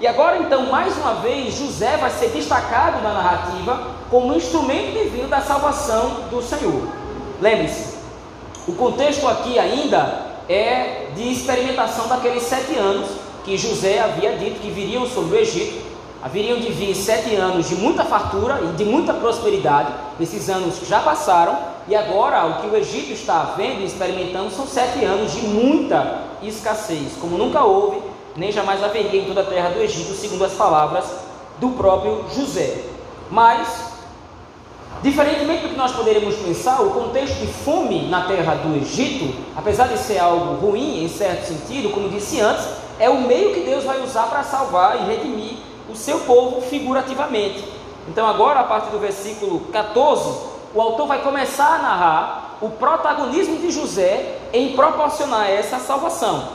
E 0.00 0.06
agora 0.06 0.38
então, 0.38 0.66
mais 0.66 0.96
uma 0.96 1.16
vez, 1.16 1.54
José 1.54 1.98
vai 1.98 2.08
ser 2.08 2.28
destacado 2.28 3.02
na 3.02 3.12
narrativa 3.12 3.88
como 4.08 4.32
instrumento 4.32 4.92
divino 4.92 5.28
da 5.28 5.42
salvação 5.42 6.28
do 6.30 6.40
Senhor. 6.40 6.88
Lembre-se, 7.42 7.98
o 8.66 8.72
contexto 8.72 9.28
aqui 9.28 9.58
ainda 9.58 10.27
é 10.48 11.08
de 11.14 11.32
experimentação 11.32 12.08
daqueles 12.08 12.42
sete 12.42 12.76
anos 12.76 13.08
que 13.44 13.56
José 13.56 14.00
havia 14.00 14.36
dito 14.36 14.60
que 14.60 14.70
viriam 14.70 15.06
sobre 15.06 15.36
o 15.36 15.40
Egito. 15.40 15.86
Haveriam 16.22 16.58
de 16.58 16.72
vir 16.72 16.94
sete 16.94 17.34
anos 17.36 17.68
de 17.68 17.76
muita 17.76 18.04
fartura 18.04 18.60
e 18.62 18.76
de 18.76 18.84
muita 18.84 19.14
prosperidade. 19.14 19.92
Esses 20.20 20.48
anos 20.48 20.80
já 20.86 21.00
passaram 21.00 21.56
e 21.86 21.94
agora 21.94 22.44
o 22.46 22.60
que 22.60 22.66
o 22.66 22.76
Egito 22.76 23.12
está 23.12 23.54
vendo 23.56 23.80
e 23.80 23.84
experimentando 23.84 24.50
são 24.50 24.66
sete 24.66 25.04
anos 25.04 25.32
de 25.32 25.42
muita 25.42 26.22
escassez, 26.42 27.12
como 27.20 27.38
nunca 27.38 27.62
houve 27.62 28.02
nem 28.38 28.52
jamais 28.52 28.82
haveria 28.82 29.20
em 29.20 29.24
toda 29.24 29.40
a 29.40 29.44
terra 29.44 29.70
do 29.70 29.80
Egito, 29.80 30.14
segundo 30.14 30.44
as 30.44 30.52
palavras 30.52 31.04
do 31.58 31.70
próprio 31.70 32.24
José. 32.34 32.84
Mas, 33.30 33.87
diferentemente 35.02 35.62
do 35.62 35.68
que 35.70 35.76
nós 35.76 35.92
poderíamos 35.92 36.34
pensar, 36.36 36.80
o 36.82 36.90
contexto 36.90 37.36
de 37.38 37.46
fome 37.46 38.08
na 38.08 38.22
terra 38.22 38.54
do 38.56 38.76
Egito, 38.76 39.34
apesar 39.56 39.88
de 39.88 39.98
ser 39.98 40.18
algo 40.18 40.66
ruim 40.66 41.04
em 41.04 41.08
certo 41.08 41.46
sentido, 41.46 41.90
como 41.90 42.08
disse 42.08 42.40
antes, 42.40 42.66
é 42.98 43.08
o 43.08 43.22
meio 43.22 43.54
que 43.54 43.60
Deus 43.60 43.84
vai 43.84 44.02
usar 44.02 44.24
para 44.24 44.42
salvar 44.42 45.00
e 45.00 45.06
redimir 45.06 45.58
o 45.88 45.94
seu 45.94 46.20
povo 46.20 46.60
figurativamente. 46.60 47.64
Então, 48.08 48.26
agora, 48.26 48.60
a 48.60 48.64
partir 48.64 48.90
do 48.90 48.98
versículo 48.98 49.60
14, 49.72 50.30
o 50.74 50.80
autor 50.80 51.06
vai 51.06 51.22
começar 51.22 51.74
a 51.74 51.78
narrar 51.78 52.58
o 52.60 52.70
protagonismo 52.70 53.58
de 53.58 53.70
José 53.70 54.38
em 54.52 54.74
proporcionar 54.74 55.48
essa 55.48 55.78
salvação. 55.78 56.48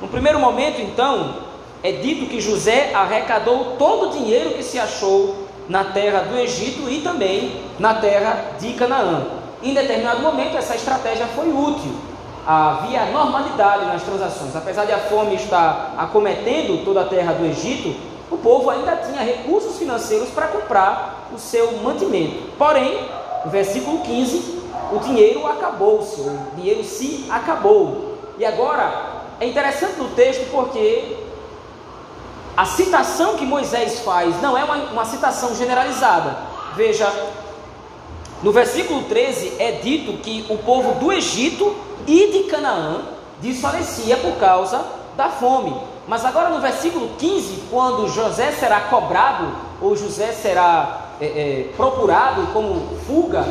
No 0.00 0.08
primeiro 0.08 0.38
momento, 0.38 0.80
então, 0.80 1.36
é 1.82 1.92
dito 1.92 2.26
que 2.26 2.40
José 2.40 2.92
arrecadou 2.92 3.76
todo 3.78 4.08
o 4.08 4.10
dinheiro 4.10 4.50
que 4.50 4.62
se 4.62 4.78
achou 4.78 5.45
na 5.68 5.84
terra 5.84 6.20
do 6.20 6.38
Egito 6.38 6.88
e 6.88 7.00
também 7.00 7.60
na 7.78 7.94
terra 7.94 8.52
de 8.60 8.72
Canaã. 8.74 9.26
Em 9.62 9.74
determinado 9.74 10.20
momento, 10.20 10.56
essa 10.56 10.74
estratégia 10.74 11.26
foi 11.28 11.48
útil. 11.48 11.92
havia 12.46 13.06
normalidade 13.06 13.86
nas 13.86 14.02
transações. 14.04 14.54
Apesar 14.54 14.84
de 14.84 14.92
a 14.92 14.98
fome 14.98 15.34
estar 15.34 15.94
acometendo 15.98 16.84
toda 16.84 17.00
a 17.00 17.04
terra 17.04 17.32
do 17.32 17.44
Egito, 17.44 17.92
o 18.30 18.36
povo 18.36 18.70
ainda 18.70 18.96
tinha 18.96 19.20
recursos 19.20 19.76
financeiros 19.76 20.28
para 20.28 20.46
comprar 20.48 21.28
o 21.34 21.38
seu 21.38 21.72
mantimento. 21.78 22.50
Porém, 22.56 23.00
no 23.44 23.50
versículo 23.50 23.98
15, 23.98 24.62
o 24.92 24.98
dinheiro 25.00 25.44
acabou-se, 25.46 26.20
o 26.20 26.38
dinheiro 26.54 26.84
se 26.84 27.26
acabou. 27.28 28.16
E 28.38 28.44
agora, 28.44 29.16
é 29.40 29.46
interessante 29.46 29.98
no 29.98 30.08
texto 30.10 30.48
porque 30.50 31.16
a 32.56 32.64
citação 32.64 33.36
que 33.36 33.44
Moisés 33.44 34.00
faz 34.00 34.40
não 34.40 34.56
é 34.56 34.64
uma, 34.64 34.76
uma 34.76 35.04
citação 35.04 35.54
generalizada. 35.54 36.36
Veja, 36.74 37.12
no 38.42 38.50
versículo 38.50 39.02
13 39.02 39.54
é 39.58 39.72
dito 39.72 40.14
que 40.22 40.46
o 40.48 40.58
povo 40.58 40.98
do 40.98 41.12
Egito 41.12 41.76
e 42.06 42.32
de 42.32 42.50
Canaã 42.50 43.02
desfalecia 43.40 44.16
por 44.16 44.36
causa 44.36 44.84
da 45.16 45.28
fome. 45.28 45.74
Mas 46.08 46.24
agora 46.24 46.50
no 46.50 46.60
versículo 46.60 47.10
15, 47.18 47.64
quando 47.70 48.08
José 48.08 48.52
será 48.52 48.82
cobrado, 48.82 49.52
ou 49.80 49.96
José 49.96 50.32
será 50.32 51.10
é, 51.20 51.26
é, 51.26 51.72
procurado 51.76 52.46
como 52.52 52.96
fuga, 53.06 53.44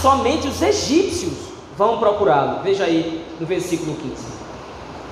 somente 0.00 0.48
os 0.48 0.62
egípcios 0.62 1.34
vão 1.76 1.98
procurá-lo. 1.98 2.62
Veja 2.62 2.84
aí 2.84 3.24
no 3.38 3.46
versículo 3.46 3.94
15. 3.94 4.37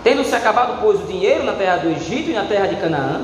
Tendo-se 0.06 0.36
acabado, 0.36 0.78
pois, 0.80 1.00
o 1.00 1.02
dinheiro 1.02 1.42
na 1.42 1.54
terra 1.54 1.78
do 1.78 1.90
Egito 1.90 2.30
e 2.30 2.32
na 2.32 2.44
terra 2.44 2.68
de 2.68 2.76
Canaã, 2.76 3.22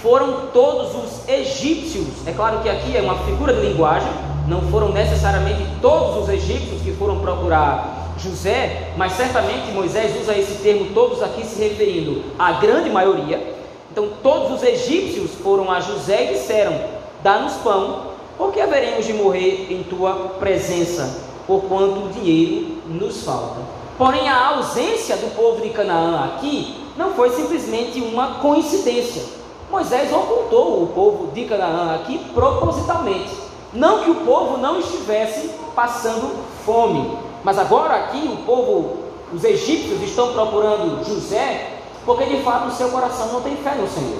foram 0.00 0.46
todos 0.50 0.94
os 0.94 1.28
egípcios. 1.28 2.26
É 2.26 2.32
claro 2.32 2.60
que 2.60 2.70
aqui 2.70 2.96
é 2.96 3.02
uma 3.02 3.18
figura 3.18 3.52
de 3.52 3.60
linguagem, 3.60 4.10
não 4.48 4.62
foram 4.70 4.88
necessariamente 4.92 5.62
todos 5.82 6.22
os 6.22 6.30
egípcios 6.30 6.80
que 6.80 6.92
foram 6.92 7.18
procurar 7.20 8.14
José, 8.16 8.92
mas 8.96 9.12
certamente 9.12 9.72
Moisés 9.72 10.18
usa 10.22 10.34
esse 10.34 10.54
termo 10.62 10.94
todos 10.94 11.22
aqui 11.22 11.44
se 11.44 11.62
referindo 11.62 12.22
à 12.38 12.52
grande 12.52 12.88
maioria. 12.88 13.54
Então 13.90 14.08
todos 14.22 14.52
os 14.52 14.62
egípcios 14.62 15.32
foram 15.32 15.70
a 15.70 15.80
José 15.80 16.30
e 16.30 16.32
disseram: 16.38 16.80
Dá-nos 17.22 17.52
pão, 17.56 18.06
porque 18.38 18.58
haveremos 18.58 19.04
de 19.04 19.12
morrer 19.12 19.66
em 19.70 19.82
tua 19.82 20.14
presença, 20.40 21.24
porquanto 21.46 22.06
o 22.06 22.08
dinheiro 22.08 22.78
nos 22.88 23.22
falta. 23.22 23.71
Porém, 24.02 24.28
a 24.28 24.48
ausência 24.48 25.16
do 25.16 25.32
povo 25.32 25.62
de 25.62 25.68
Canaã 25.68 26.24
aqui 26.24 26.74
não 26.96 27.14
foi 27.14 27.30
simplesmente 27.30 28.00
uma 28.00 28.40
coincidência. 28.40 29.22
Moisés 29.70 30.12
ocultou 30.12 30.82
o 30.82 30.88
povo 30.88 31.30
de 31.30 31.44
Canaã 31.44 31.94
aqui 31.94 32.18
propositalmente. 32.34 33.30
Não 33.72 34.02
que 34.02 34.10
o 34.10 34.16
povo 34.16 34.58
não 34.58 34.80
estivesse 34.80 35.52
passando 35.76 36.34
fome, 36.66 37.16
mas 37.44 37.56
agora 37.60 37.94
aqui 37.94 38.28
o 38.28 38.44
povo, 38.44 39.04
os 39.32 39.44
egípcios 39.44 40.02
estão 40.02 40.32
procurando 40.32 41.04
José, 41.04 41.78
porque 42.04 42.24
de 42.24 42.42
fato 42.42 42.66
o 42.66 42.72
seu 42.72 42.88
coração 42.88 43.28
não 43.28 43.40
tem 43.40 43.54
fé 43.58 43.76
no 43.76 43.86
Senhor. 43.86 44.18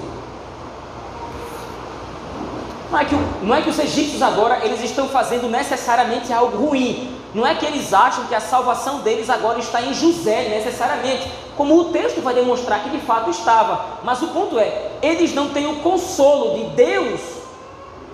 Não 2.89 2.99
é, 2.99 3.03
que, 3.03 3.15
não 3.41 3.53
é 3.53 3.61
que 3.61 3.69
os 3.69 3.79
egípcios 3.79 4.21
agora 4.21 4.63
eles 4.63 4.81
estão 4.81 5.09
fazendo 5.09 5.49
necessariamente 5.49 6.31
algo 6.31 6.69
ruim. 6.69 7.21
Não 7.33 7.45
é 7.45 7.55
que 7.55 7.65
eles 7.65 7.93
acham 7.93 8.25
que 8.25 8.35
a 8.35 8.39
salvação 8.39 8.99
deles 8.99 9.29
agora 9.29 9.59
está 9.59 9.81
em 9.81 9.93
José 9.93 10.49
necessariamente, 10.49 11.31
como 11.57 11.79
o 11.79 11.85
texto 11.85 12.21
vai 12.21 12.33
demonstrar 12.33 12.83
que 12.83 12.89
de 12.89 12.99
fato 12.99 13.29
estava. 13.29 13.99
Mas 14.03 14.21
o 14.21 14.27
ponto 14.27 14.59
é, 14.59 14.91
eles 15.01 15.33
não 15.33 15.49
têm 15.49 15.67
o 15.67 15.77
consolo 15.77 16.55
de 16.55 16.75
Deus 16.75 17.21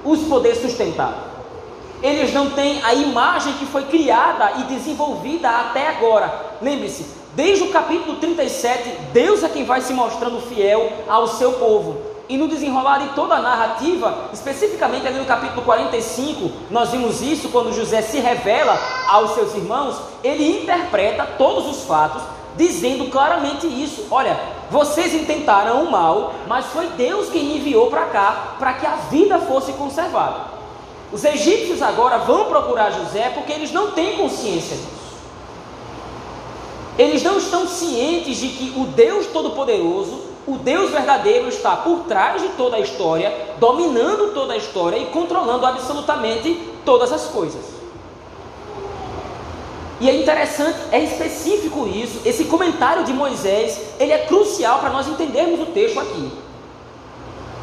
os 0.03 0.21
poder 0.29 0.55
sustentar 0.55 1.29
eles 2.01 2.33
não 2.33 2.51
têm 2.51 2.81
a 2.83 2.93
imagem 2.93 3.53
que 3.53 3.65
foi 3.65 3.83
criada 3.83 4.53
e 4.59 4.63
desenvolvida 4.63 5.49
até 5.49 5.87
agora. 5.87 6.57
Lembre-se, 6.61 7.05
desde 7.33 7.63
o 7.63 7.71
capítulo 7.71 8.17
37, 8.17 8.89
Deus 9.11 9.43
é 9.43 9.49
quem 9.49 9.65
vai 9.65 9.81
se 9.81 9.93
mostrando 9.93 10.41
fiel 10.41 10.91
ao 11.07 11.27
seu 11.27 11.53
povo. 11.53 12.08
E 12.29 12.37
no 12.37 12.47
desenrolar 12.47 12.99
de 12.99 13.09
toda 13.15 13.33
a 13.33 13.41
narrativa, 13.41 14.29
especificamente 14.31 15.07
ali 15.07 15.17
no 15.17 15.25
capítulo 15.25 15.63
45, 15.63 16.51
nós 16.69 16.91
vimos 16.91 17.23
isso 17.23 17.49
quando 17.49 17.73
José 17.73 18.03
se 18.03 18.19
revela 18.19 18.79
aos 19.07 19.31
seus 19.31 19.55
irmãos, 19.55 19.99
ele 20.23 20.61
interpreta 20.61 21.25
todos 21.39 21.65
os 21.65 21.85
fatos, 21.85 22.21
dizendo 22.55 23.09
claramente 23.09 23.65
isso: 23.65 24.05
olha, 24.11 24.39
vocês 24.69 25.15
intentaram 25.15 25.81
o 25.83 25.91
mal, 25.91 26.35
mas 26.47 26.67
foi 26.67 26.85
Deus 26.89 27.29
quem 27.29 27.57
enviou 27.57 27.87
para 27.87 28.05
cá 28.05 28.55
para 28.59 28.73
que 28.73 28.85
a 28.85 28.95
vida 29.09 29.39
fosse 29.39 29.73
conservada. 29.73 30.59
Os 31.11 31.25
egípcios 31.25 31.81
agora 31.81 32.19
vão 32.19 32.45
procurar 32.45 32.91
José 32.91 33.31
porque 33.33 33.51
eles 33.51 33.71
não 33.71 33.89
têm 33.93 34.15
consciência 34.17 34.77
disso. 34.77 34.99
Eles 36.95 37.23
não 37.23 37.39
estão 37.39 37.67
cientes 37.67 38.37
de 38.37 38.49
que 38.49 38.79
o 38.79 38.85
Deus 38.85 39.25
Todo-Poderoso, 39.27 40.28
o 40.49 40.57
Deus 40.57 40.89
verdadeiro, 40.89 41.47
está 41.47 41.75
por 41.75 42.05
trás 42.05 42.41
de 42.41 42.49
toda 42.49 42.77
a 42.77 42.79
história, 42.79 43.31
dominando 43.59 44.33
toda 44.33 44.53
a 44.53 44.57
história 44.57 44.97
e 44.97 45.05
controlando 45.07 45.65
absolutamente 45.65 46.55
todas 46.83 47.11
as 47.11 47.25
coisas. 47.25 47.79
E 50.01 50.09
é 50.09 50.15
interessante, 50.15 50.79
é 50.91 50.99
específico 50.99 51.87
isso. 51.87 52.21
Esse 52.25 52.45
comentário 52.45 53.03
de 53.03 53.13
Moisés, 53.13 53.79
ele 53.99 54.13
é 54.13 54.19
crucial 54.25 54.79
para 54.79 54.89
nós 54.89 55.07
entendermos 55.07 55.59
o 55.59 55.67
texto 55.67 55.99
aqui. 55.99 56.31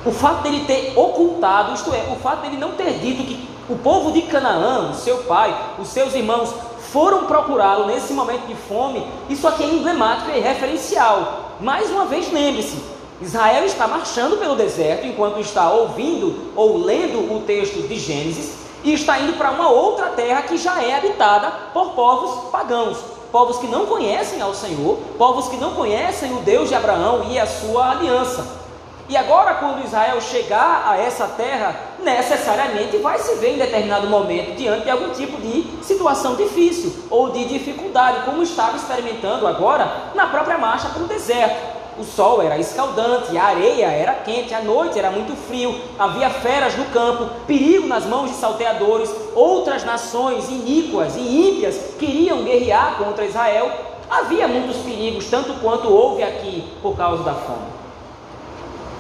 O 0.04 0.12
fato 0.12 0.42
dele 0.42 0.64
ter 0.66 0.92
ocultado, 0.94 1.74
isto 1.74 1.92
é, 1.92 2.12
o 2.12 2.16
fato 2.16 2.42
dele 2.42 2.56
não 2.56 2.72
ter 2.72 2.98
dito 2.98 3.24
que 3.24 3.48
o 3.68 3.76
povo 3.76 4.12
de 4.12 4.22
Canaã, 4.22 4.90
o 4.90 4.94
seu 4.94 5.24
pai, 5.24 5.56
os 5.78 5.88
seus 5.88 6.14
irmãos, 6.14 6.54
foram 6.92 7.24
procurá-lo 7.24 7.86
nesse 7.86 8.12
momento 8.12 8.46
de 8.46 8.54
fome, 8.54 9.04
isso 9.28 9.48
aqui 9.48 9.64
é 9.64 9.66
emblemático 9.66 10.30
e 10.30 10.38
referencial. 10.38 11.45
Mais 11.60 11.90
uma 11.90 12.04
vez, 12.04 12.30
lembre-se: 12.32 12.76
Israel 13.20 13.64
está 13.64 13.88
marchando 13.88 14.36
pelo 14.38 14.56
deserto 14.56 15.06
enquanto 15.06 15.40
está 15.40 15.70
ouvindo 15.70 16.52
ou 16.54 16.76
lendo 16.78 17.34
o 17.34 17.42
texto 17.46 17.86
de 17.88 17.98
Gênesis 17.98 18.54
e 18.84 18.92
está 18.92 19.18
indo 19.18 19.38
para 19.38 19.50
uma 19.50 19.70
outra 19.70 20.10
terra 20.10 20.42
que 20.42 20.58
já 20.58 20.82
é 20.82 20.94
habitada 20.94 21.50
por 21.72 21.92
povos 21.92 22.50
pagãos, 22.50 22.98
povos 23.32 23.58
que 23.58 23.66
não 23.66 23.86
conhecem 23.86 24.40
ao 24.40 24.54
Senhor, 24.54 24.98
povos 25.16 25.48
que 25.48 25.56
não 25.56 25.72
conhecem 25.72 26.32
o 26.36 26.40
Deus 26.40 26.68
de 26.68 26.75
Abraão 26.75 27.26
e 27.30 27.38
a 27.38 27.46
sua 27.46 27.90
aliança. 27.90 28.65
E 29.08 29.16
agora, 29.16 29.54
quando 29.54 29.84
Israel 29.84 30.20
chegar 30.20 30.84
a 30.84 30.96
essa 30.96 31.28
terra, 31.28 31.76
necessariamente 32.02 32.96
vai 32.96 33.18
se 33.18 33.36
ver 33.36 33.54
em 33.54 33.58
determinado 33.58 34.08
momento 34.08 34.56
diante 34.56 34.82
de 34.82 34.90
algum 34.90 35.10
tipo 35.10 35.40
de 35.40 35.64
situação 35.84 36.34
difícil 36.34 36.92
ou 37.08 37.30
de 37.30 37.44
dificuldade, 37.44 38.25
como 38.25 38.42
estava 38.42 38.76
experimentando 38.76 39.46
agora 39.46 40.10
na 40.14 40.26
própria 40.26 40.58
marcha 40.58 40.88
pelo 40.88 41.06
deserto. 41.06 41.76
O 41.98 42.04
sol 42.04 42.42
era 42.42 42.58
escaldante, 42.58 43.38
a 43.38 43.44
areia 43.44 43.86
era 43.86 44.12
quente, 44.12 44.52
a 44.52 44.60
noite 44.60 44.98
era 44.98 45.10
muito 45.10 45.34
frio, 45.34 45.80
havia 45.98 46.28
feras 46.28 46.76
no 46.76 46.84
campo, 46.86 47.30
perigo 47.46 47.86
nas 47.86 48.04
mãos 48.04 48.30
de 48.30 48.36
salteadores, 48.36 49.14
outras 49.34 49.84
nações 49.84 50.48
iníquas 50.50 51.16
e 51.16 51.20
ímpias 51.20 51.94
queriam 51.98 52.42
guerrear 52.42 52.96
contra 52.98 53.25
Israel. 53.25 53.70
Havia 54.10 54.46
muitos 54.46 54.76
perigos, 54.78 55.26
tanto 55.30 55.54
quanto 55.54 55.88
houve 55.88 56.22
aqui 56.22 56.64
por 56.82 56.96
causa 56.96 57.22
da 57.22 57.34
fome. 57.34 57.75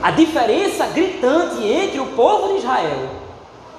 A 0.02 0.10
diferença 0.10 0.86
gritante 0.86 1.64
entre 1.64 1.98
o 2.00 2.06
povo 2.08 2.52
de 2.52 2.58
Israel 2.58 3.08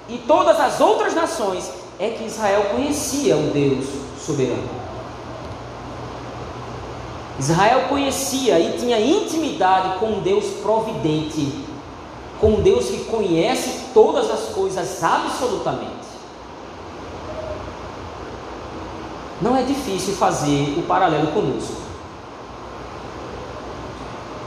e 0.10 0.18
todas 0.20 0.60
as 0.60 0.80
outras 0.82 1.14
nações 1.14 1.72
é 2.00 2.10
que 2.10 2.26
Israel 2.26 2.66
conhecia 2.72 3.36
o 3.36 3.52
Deus 3.52 3.86
soberano. 4.20 4.88
Israel 7.40 7.88
conhecia 7.88 8.60
e 8.60 8.78
tinha 8.78 9.00
intimidade 9.00 10.00
com 10.00 10.08
um 10.08 10.22
Deus 10.22 10.46
providente, 10.62 11.66
com 12.42 12.54
um 12.54 12.62
Deus 12.62 12.88
que 12.88 13.06
conhece 13.06 13.92
todas 13.94 14.30
as 14.30 14.50
coisas 14.50 15.04
absolutamente. 15.04 16.08
Não 19.40 19.56
é 19.56 19.62
difícil 19.62 20.16
fazer 20.16 20.80
o 20.80 20.84
paralelo 20.84 21.28
conosco. 21.28 21.87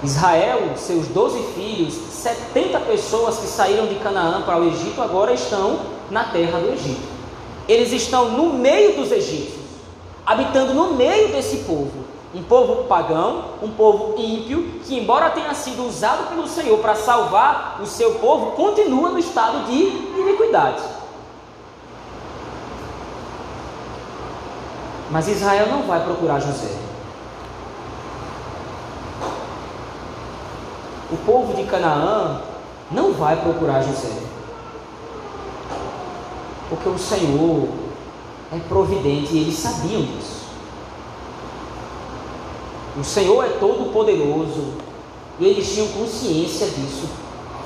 Israel, 0.03 0.73
seus 0.77 1.09
doze 1.09 1.43
filhos, 1.55 1.93
70 1.93 2.81
pessoas 2.81 3.39
que 3.39 3.47
saíram 3.47 3.87
de 3.87 3.97
Canaã 3.97 4.43
para 4.43 4.59
o 4.59 4.67
Egito 4.67 5.01
agora 5.03 5.33
estão 5.33 5.81
na 6.11 6.25
terra 6.25 6.59
do 6.59 6.73
Egito. 6.73 7.09
Eles 7.69 7.93
estão 7.93 8.31
no 8.31 8.55
meio 8.55 8.97
dos 8.97 9.13
egípcios, 9.13 9.61
habitando 10.25 10.73
no 10.73 10.95
meio 10.95 11.29
desse 11.29 11.59
povo. 11.59 12.11
Um 12.35 12.43
povo 12.45 12.85
pagão, 12.85 13.45
um 13.61 13.71
povo 13.71 14.15
ímpio, 14.17 14.81
que, 14.85 14.97
embora 14.97 15.31
tenha 15.31 15.53
sido 15.53 15.87
usado 15.87 16.29
pelo 16.29 16.47
Senhor 16.47 16.79
para 16.79 16.95
salvar 16.95 17.81
o 17.83 17.87
seu 17.87 18.15
povo, 18.15 18.53
continua 18.53 19.11
no 19.11 19.19
estado 19.19 19.67
de 19.67 19.75
iniquidade. 19.75 20.83
Mas 25.11 25.27
Israel 25.27 25.67
não 25.67 25.83
vai 25.83 26.03
procurar 26.05 26.39
José. 26.41 26.90
O 31.13 31.17
povo 31.27 31.55
de 31.55 31.65
Canaã 31.65 32.41
não 32.91 33.13
vai 33.13 33.37
procurar 33.37 33.83
José. 33.83 34.23
Porque 36.69 36.89
o 36.89 36.99
Senhor 36.99 37.69
é 38.53 38.59
providente 38.69 39.35
e 39.35 39.43
eles 39.43 39.59
sabiam 39.59 40.03
disso. 40.03 40.41
O 42.99 43.05
Senhor 43.05 43.45
é 43.45 43.49
todo 43.49 43.93
poderoso 43.93 44.75
e 45.39 45.47
eles 45.47 45.73
tinham 45.73 45.89
consciência 45.89 46.67
disso. 46.67 47.09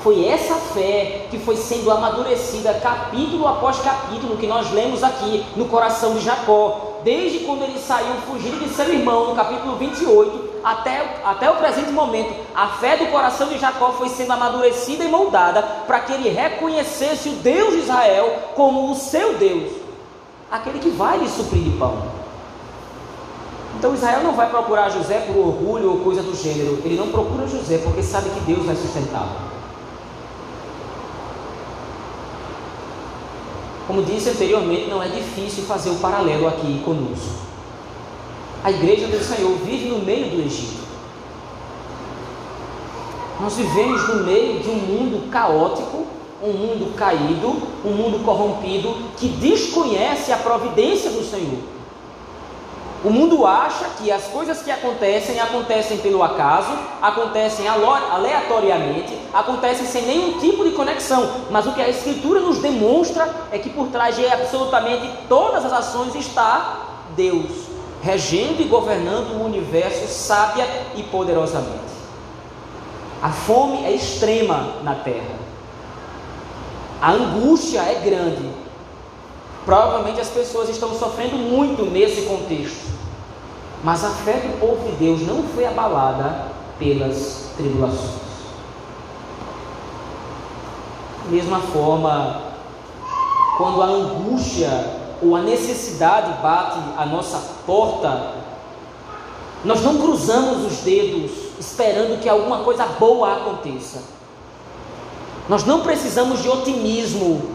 Foi 0.03 0.27
essa 0.27 0.55
fé 0.55 1.29
que 1.31 1.39
foi 1.39 1.57
sendo 1.57 1.91
amadurecida 1.91 2.75
capítulo 2.75 3.49
após 3.49 3.79
capítulo 3.79 4.37
que 4.37 4.47
nós 4.47 4.71
lemos 4.71 5.03
aqui 5.03 5.45
no 5.57 5.65
coração 5.65 6.15
de 6.15 6.21
Jacó, 6.21 7.01
desde 7.03 7.41
quando 7.41 7.63
ele 7.63 7.79
saiu 7.79 8.15
fugindo 8.27 8.63
de 8.63 8.69
seu 8.69 8.93
irmão, 8.93 9.31
no 9.31 9.35
capítulo 9.35 9.77
28, 9.77 10.44
até, 10.65 11.21
até 11.25 11.51
o 11.51 11.57
presente 11.57 11.91
momento. 11.91 12.35
A 12.55 12.69
fé 12.69 12.97
do 12.97 13.07
coração 13.09 13.49
de 13.49 13.59
Jacó 13.59 13.93
foi 13.93 14.09
sendo 14.09 14.33
amadurecida 14.33 15.05
e 15.05 15.09
moldada 15.09 15.63
para 15.87 16.01
que 16.01 16.15
ele 16.15 16.31
reconhecesse 16.31 17.29
o 17.29 17.33
Deus 17.33 17.75
de 17.75 17.81
Israel 17.81 18.53
como 18.55 18.91
o 18.91 18.95
seu 18.95 19.35
Deus, 19.37 19.71
aquele 20.51 20.79
que 20.79 20.91
vai 20.91 21.19
lhe 21.19 21.29
suprir 21.29 21.63
de 21.63 21.71
pão. 21.77 22.25
Então 23.79 23.93
Israel 23.93 24.23
não 24.23 24.33
vai 24.33 24.49
procurar 24.49 24.89
José 24.89 25.21
por 25.27 25.37
orgulho 25.37 25.91
ou 25.91 25.99
coisa 25.99 26.23
do 26.23 26.35
gênero. 26.35 26.81
Ele 26.85 26.97
não 26.97 27.09
procura 27.09 27.47
José 27.47 27.79
porque 27.79 28.03
sabe 28.03 28.31
que 28.31 28.41
Deus 28.41 28.65
vai 28.65 28.75
sustentá-lo. 28.77 29.53
Como 33.87 34.03
disse 34.03 34.31
anteriormente, 34.31 34.89
não 34.89 35.03
é 35.03 35.09
difícil 35.09 35.65
fazer 35.65 35.91
o 35.91 35.97
paralelo 35.97 36.49
aqui 36.49 36.81
conosco. 36.83 37.44
A 38.65 38.71
igreja 38.71 39.07
do 39.09 39.23
Senhor 39.23 39.59
vive 39.59 39.91
no 39.91 39.99
meio 39.99 40.31
do 40.31 40.41
Egito. 40.41 40.83
Nós 43.39 43.57
vivemos 43.57 44.09
no 44.09 44.25
meio 44.25 44.61
de 44.61 44.71
um 44.71 44.77
mundo 44.77 45.31
caótico, 45.31 46.07
um 46.43 46.53
mundo 46.53 46.97
caído, 46.97 47.63
um 47.85 47.91
mundo 47.91 48.25
corrompido 48.25 48.97
que 49.19 49.29
desconhece 49.29 50.33
a 50.33 50.39
providência 50.39 51.11
do 51.11 51.23
Senhor. 51.23 51.59
O 53.05 53.11
mundo 53.11 53.47
acha 53.47 53.85
que 53.99 54.11
as 54.11 54.25
coisas 54.29 54.63
que 54.63 54.71
acontecem 54.71 55.39
acontecem 55.39 55.99
pelo 55.99 56.23
acaso, 56.23 56.73
acontecem 57.03 57.69
aleatoriamente, 57.69 59.15
acontecem 59.35 59.85
sem 59.85 60.07
nenhum 60.07 60.39
tipo 60.39 60.65
de 60.65 60.71
conexão. 60.71 61.31
Mas 61.51 61.67
o 61.67 61.73
que 61.73 61.83
a 61.83 61.89
Escritura 61.91 62.41
nos 62.41 62.61
demonstra 62.61 63.29
é 63.53 63.59
que 63.59 63.69
por 63.69 63.89
trás 63.89 64.17
de 64.17 64.27
absolutamente 64.27 65.07
todas 65.29 65.67
as 65.67 65.73
ações 65.75 66.15
está 66.15 66.95
Deus, 67.15 67.64
regendo 68.05 68.61
e 68.61 68.67
governando 68.67 69.33
o 69.33 69.45
universo 69.45 70.07
sábia 70.07 70.69
e 70.95 71.03
poderosamente. 71.05 71.95
A 73.23 73.31
fome 73.31 73.83
é 73.85 73.93
extrema 73.93 74.75
na 74.83 74.95
terra, 74.97 75.37
a 77.01 77.13
angústia 77.13 77.81
é 77.81 78.01
grande. 78.05 78.51
Provavelmente 79.65 80.21
as 80.21 80.29
pessoas 80.29 80.69
estão 80.69 80.95
sofrendo 80.95 81.37
muito 81.37 81.87
nesse 81.87 82.23
contexto. 82.23 82.93
Mas 83.83 84.05
a 84.05 84.11
fé 84.11 84.35
do 84.35 84.61
povo 84.61 84.91
de 84.91 84.97
Deus 84.97 85.23
não 85.23 85.43
foi 85.43 85.65
abalada 85.65 86.49
pelas 86.79 87.51
tribulações. 87.57 88.25
Da 91.25 91.31
mesma 91.31 91.61
forma, 91.61 92.43
quando 93.57 93.83
a 93.83 93.87
angústia 93.87 95.04
ou 95.25 95.35
a 95.35 95.41
necessidade 95.41 96.43
bate 96.43 96.79
à 96.97 97.07
nossa 97.07 97.41
porta, 97.67 98.35
nós 99.65 99.83
não 99.83 99.99
cruzamos 99.99 100.73
os 100.73 100.79
dedos 100.81 101.31
esperando 101.59 102.21
que 102.21 102.29
alguma 102.29 102.59
coisa 102.59 102.85
boa 102.87 103.33
aconteça. 103.33 104.03
Nós 105.49 105.65
não 105.65 105.81
precisamos 105.81 106.43
de 106.43 106.49
otimismo 106.49 107.55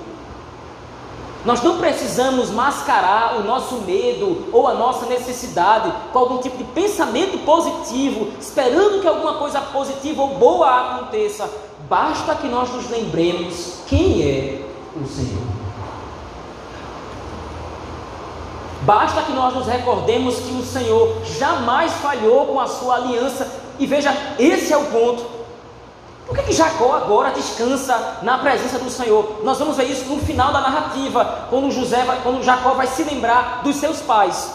nós 1.45 1.63
não 1.63 1.77
precisamos 1.77 2.49
mascarar 2.49 3.37
o 3.39 3.43
nosso 3.43 3.75
medo 3.77 4.49
ou 4.51 4.67
a 4.67 4.73
nossa 4.73 5.05
necessidade 5.05 5.91
com 6.11 6.19
algum 6.19 6.37
tipo 6.39 6.57
de 6.57 6.65
pensamento 6.65 7.37
positivo, 7.45 8.27
esperando 8.39 9.01
que 9.01 9.07
alguma 9.07 9.35
coisa 9.35 9.61
positiva 9.61 10.21
ou 10.21 10.35
boa 10.35 10.97
aconteça. 10.97 11.49
Basta 11.87 12.35
que 12.35 12.47
nós 12.47 12.69
nos 12.73 12.89
lembremos 12.89 13.79
quem 13.87 14.21
é 14.21 14.61
o 15.01 15.07
Senhor. 15.07 15.48
Basta 18.89 19.21
que 19.21 19.33
nós 19.33 19.53
nos 19.53 19.67
recordemos 19.67 20.37
que 20.37 20.51
o 20.51 20.65
Senhor 20.65 21.21
jamais 21.23 21.93
falhou 22.01 22.47
com 22.47 22.59
a 22.59 22.65
sua 22.65 22.95
aliança. 22.95 23.47
E 23.77 23.85
veja, 23.85 24.11
esse 24.39 24.73
é 24.73 24.77
o 24.77 24.85
ponto. 24.87 25.23
Por 26.25 26.35
que, 26.35 26.45
que 26.45 26.53
Jacó 26.53 26.95
agora 26.95 27.29
descansa 27.29 28.17
na 28.23 28.39
presença 28.39 28.79
do 28.79 28.89
Senhor? 28.89 29.41
Nós 29.43 29.59
vamos 29.59 29.77
ver 29.77 29.83
isso 29.83 30.05
no 30.05 30.19
final 30.19 30.51
da 30.51 30.61
narrativa, 30.61 31.45
quando 31.51 31.69
José 31.69 32.03
vai, 32.03 32.19
quando 32.23 32.43
Jacó 32.43 32.71
vai 32.71 32.87
se 32.87 33.03
lembrar 33.03 33.61
dos 33.63 33.75
seus 33.75 34.01
pais. 34.01 34.53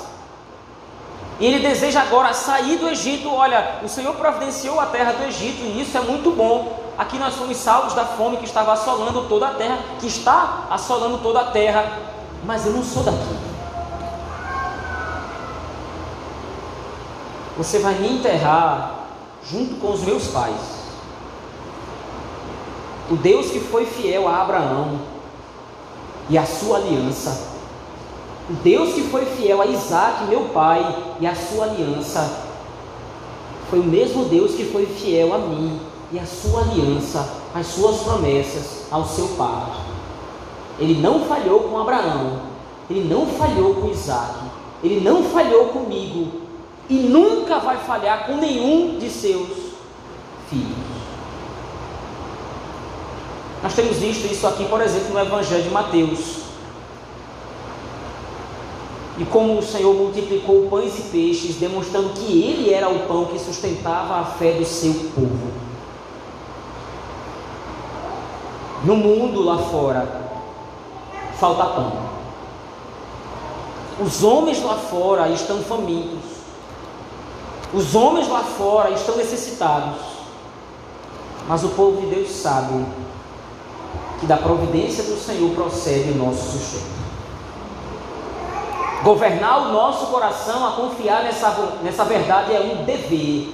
E 1.39 1.47
ele 1.47 1.61
deseja 1.61 2.01
agora 2.01 2.35
sair 2.35 2.77
do 2.77 2.89
Egito. 2.89 3.33
Olha, 3.33 3.77
o 3.85 3.89
Senhor 3.89 4.17
providenciou 4.17 4.81
a 4.81 4.87
terra 4.87 5.13
do 5.13 5.23
Egito 5.27 5.63
e 5.63 5.81
isso 5.81 5.97
é 5.97 6.01
muito 6.01 6.33
bom. 6.33 6.77
Aqui 6.99 7.19
nós 7.19 7.37
fomos 7.37 7.57
salvos 7.57 7.95
da 7.95 8.05
fome 8.05 8.39
que 8.39 8.47
estava 8.47 8.73
assolando 8.73 9.29
toda 9.29 9.47
a 9.47 9.55
terra, 9.55 9.79
que 10.01 10.09
está 10.09 10.67
assolando 10.71 11.19
toda 11.19 11.39
a 11.39 11.45
terra. 11.53 12.01
Mas 12.45 12.67
eu 12.67 12.73
não 12.73 12.83
sou 12.83 13.05
daqui. 13.05 13.44
Você 17.57 17.79
vai 17.79 17.95
me 17.95 18.09
enterrar 18.15 19.07
junto 19.49 19.77
com 19.77 19.93
os 19.93 20.01
meus 20.01 20.27
pais. 20.29 20.75
O 23.11 23.17
Deus 23.17 23.51
que 23.51 23.61
foi 23.61 23.87
fiel 23.87 24.27
a 24.27 24.43
Abraão 24.43 24.99
e 26.29 26.37
a 26.37 26.45
sua 26.45 26.79
aliança. 26.79 27.53
O 28.51 28.55
Deus 28.55 28.95
que 28.95 29.03
foi 29.03 29.25
fiel 29.25 29.63
a 29.63 29.67
Isaac, 29.67 30.25
meu 30.25 30.47
pai, 30.47 31.15
e 31.21 31.27
a 31.27 31.35
sua 31.35 31.67
aliança. 31.67 32.45
Foi 33.71 33.79
o 33.79 33.85
mesmo 33.85 34.25
Deus 34.25 34.55
que 34.55 34.65
foi 34.65 34.87
fiel 34.87 35.33
a 35.35 35.39
mim 35.39 35.81
e 36.13 36.19
a 36.19 36.27
sua 36.27 36.63
aliança, 36.63 37.29
as 37.55 37.67
suas 37.69 38.03
promessas 38.03 38.87
ao 38.91 39.05
seu 39.05 39.29
pai. 39.29 39.71
Ele 40.79 41.01
não 41.01 41.25
falhou 41.27 41.61
com 41.61 41.79
Abraão, 41.79 42.41
ele 42.91 43.09
não 43.09 43.27
falhou 43.27 43.75
com 43.77 43.89
Isaac, 43.89 44.35
ele 44.83 45.01
não 45.01 45.23
falhou 45.25 45.67
comigo 45.67 46.44
e 46.89 46.95
nunca 46.95 47.59
vai 47.59 47.79
falhar 47.79 48.27
com 48.27 48.37
nenhum 48.37 48.99
de 48.99 49.09
seus 49.09 49.49
filhos. 50.51 50.95
Nós 53.63 53.73
temos 53.75 53.97
visto 53.97 54.31
isso 54.31 54.47
aqui, 54.47 54.67
por 54.67 54.81
exemplo, 54.83 55.15
no 55.15 55.21
Evangelho 55.21 55.63
de 55.63 55.71
Mateus. 55.71 56.45
E 59.17 59.25
como 59.25 59.59
o 59.59 59.63
Senhor 59.63 59.95
multiplicou 59.95 60.69
pães 60.69 60.99
e 60.99 61.03
peixes, 61.03 61.57
demonstrando 61.57 62.11
que 62.11 62.43
Ele 62.43 62.75
era 62.75 62.91
o 62.91 63.07
pão 63.07 63.27
que 63.27 63.39
sustentava 63.39 64.17
a 64.17 64.25
fé 64.25 64.53
do 64.53 64.65
seu 64.67 64.93
povo. 65.15 65.53
No 68.85 68.97
mundo 68.97 69.43
lá 69.43 69.57
fora, 69.57 70.07
falta 71.41 71.65
pão. 71.65 71.93
Os 73.99 74.23
homens 74.23 74.63
lá 74.63 74.75
fora 74.75 75.31
estão 75.31 75.63
famintos. 75.63 76.34
Os 77.75 77.93
homens 77.97 78.29
lá 78.29 78.41
fora 78.41 78.91
estão 78.91 79.17
necessitados. 79.17 79.97
Mas 81.49 81.65
o 81.65 81.71
povo 81.71 82.01
de 82.01 82.07
Deus 82.07 82.31
sabe 82.31 82.87
que 84.21 84.27
da 84.27 84.37
providência 84.37 85.03
do 85.03 85.17
Senhor 85.19 85.51
procede 85.51 86.13
o 86.13 86.15
nosso 86.15 86.53
sustento. 86.53 86.95
Governar 89.03 89.69
o 89.69 89.73
nosso 89.73 90.07
coração 90.07 90.67
a 90.67 90.73
confiar 90.73 91.25
nessa, 91.25 91.51
nessa 91.83 92.05
verdade 92.05 92.55
é 92.55 92.61
um 92.61 92.85
dever. 92.85 93.53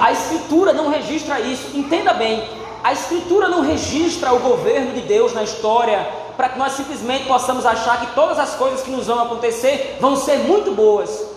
A 0.00 0.10
Escritura 0.10 0.72
não 0.72 0.88
registra 0.88 1.40
isso, 1.40 1.76
entenda 1.76 2.14
bem. 2.14 2.48
A 2.82 2.92
Escritura 2.92 3.48
não 3.48 3.60
registra 3.60 4.32
o 4.32 4.40
governo 4.40 4.92
de 4.94 5.02
Deus 5.02 5.32
na 5.34 5.44
história 5.44 6.08
para 6.36 6.48
que 6.48 6.58
nós 6.58 6.72
simplesmente 6.72 7.26
possamos 7.26 7.66
achar 7.66 8.00
que 8.00 8.14
todas 8.14 8.38
as 8.38 8.54
coisas 8.54 8.80
que 8.80 8.90
nos 8.90 9.06
vão 9.06 9.20
acontecer 9.20 9.98
vão 10.00 10.16
ser 10.16 10.38
muito 10.38 10.74
boas. 10.74 11.31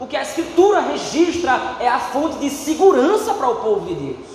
O 0.00 0.06
que 0.06 0.16
a 0.16 0.22
Escritura 0.22 0.80
registra 0.80 1.76
é 1.78 1.86
a 1.86 1.98
fonte 1.98 2.38
de 2.38 2.48
segurança 2.48 3.34
para 3.34 3.50
o 3.50 3.56
povo 3.56 3.86
de 3.86 3.94
Deus. 3.94 4.30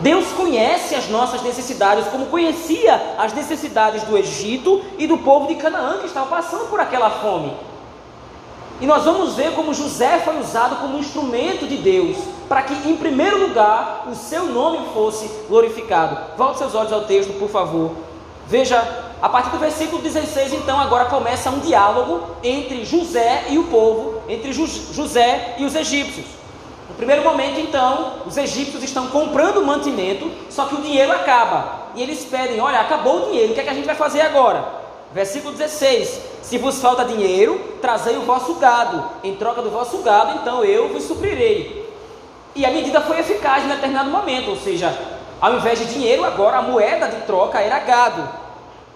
Deus 0.00 0.26
conhece 0.32 0.94
as 0.94 1.08
nossas 1.08 1.40
necessidades, 1.40 2.06
como 2.08 2.26
conhecia 2.26 3.14
as 3.16 3.32
necessidades 3.32 4.02
do 4.02 4.18
Egito 4.18 4.84
e 4.98 5.06
do 5.06 5.16
povo 5.16 5.46
de 5.46 5.54
Canaã 5.54 5.96
que 6.00 6.06
estava 6.06 6.26
passando 6.26 6.68
por 6.68 6.78
aquela 6.78 7.08
fome. 7.08 7.50
E 8.78 8.84
nós 8.84 9.04
vamos 9.04 9.36
ver 9.36 9.54
como 9.54 9.72
José 9.72 10.18
foi 10.18 10.38
usado 10.38 10.76
como 10.76 10.98
instrumento 10.98 11.66
de 11.66 11.78
Deus, 11.78 12.18
para 12.46 12.60
que, 12.60 12.86
em 12.86 12.96
primeiro 12.98 13.40
lugar, 13.40 14.06
o 14.06 14.14
seu 14.14 14.44
nome 14.44 14.86
fosse 14.92 15.30
glorificado. 15.48 16.36
Volte 16.36 16.58
seus 16.58 16.74
olhos 16.74 16.92
ao 16.92 17.04
texto, 17.04 17.32
por 17.38 17.48
favor. 17.48 17.92
Veja, 18.46 19.05
a 19.20 19.28
partir 19.28 19.50
do 19.50 19.58
versículo 19.58 20.02
16, 20.02 20.52
então, 20.52 20.78
agora 20.78 21.06
começa 21.06 21.50
um 21.50 21.60
diálogo 21.60 22.36
entre 22.42 22.84
José 22.84 23.46
e 23.48 23.58
o 23.58 23.64
povo, 23.64 24.20
entre 24.28 24.52
José 24.52 25.56
e 25.58 25.64
os 25.64 25.74
egípcios. 25.74 26.26
No 26.88 26.94
primeiro 26.94 27.24
momento, 27.24 27.58
então, 27.58 28.22
os 28.26 28.36
egípcios 28.36 28.82
estão 28.82 29.08
comprando 29.08 29.64
mantimento, 29.64 30.30
só 30.50 30.66
que 30.66 30.74
o 30.74 30.82
dinheiro 30.82 31.12
acaba. 31.12 31.86
E 31.94 32.02
eles 32.02 32.24
pedem: 32.26 32.60
Olha, 32.60 32.80
acabou 32.80 33.22
o 33.22 33.30
dinheiro, 33.30 33.52
o 33.52 33.54
que, 33.54 33.60
é 33.60 33.64
que 33.64 33.70
a 33.70 33.74
gente 33.74 33.86
vai 33.86 33.94
fazer 33.94 34.20
agora? 34.20 34.64
Versículo 35.12 35.54
16: 35.54 36.20
Se 36.42 36.58
vos 36.58 36.78
falta 36.80 37.04
dinheiro, 37.04 37.58
trazei 37.80 38.16
o 38.16 38.22
vosso 38.22 38.54
gado. 38.54 39.02
Em 39.24 39.34
troca 39.34 39.62
do 39.62 39.70
vosso 39.70 39.98
gado, 39.98 40.38
então 40.40 40.62
eu 40.62 40.92
vos 40.92 41.04
suprirei. 41.04 41.90
E 42.54 42.64
a 42.66 42.70
medida 42.70 43.00
foi 43.00 43.18
eficaz 43.18 43.64
em 43.64 43.68
determinado 43.68 44.10
momento, 44.10 44.50
ou 44.50 44.56
seja, 44.56 44.96
ao 45.40 45.54
invés 45.54 45.78
de 45.78 45.86
dinheiro, 45.86 46.24
agora 46.24 46.58
a 46.58 46.62
moeda 46.62 47.08
de 47.08 47.22
troca 47.22 47.60
era 47.60 47.78
gado. 47.78 48.45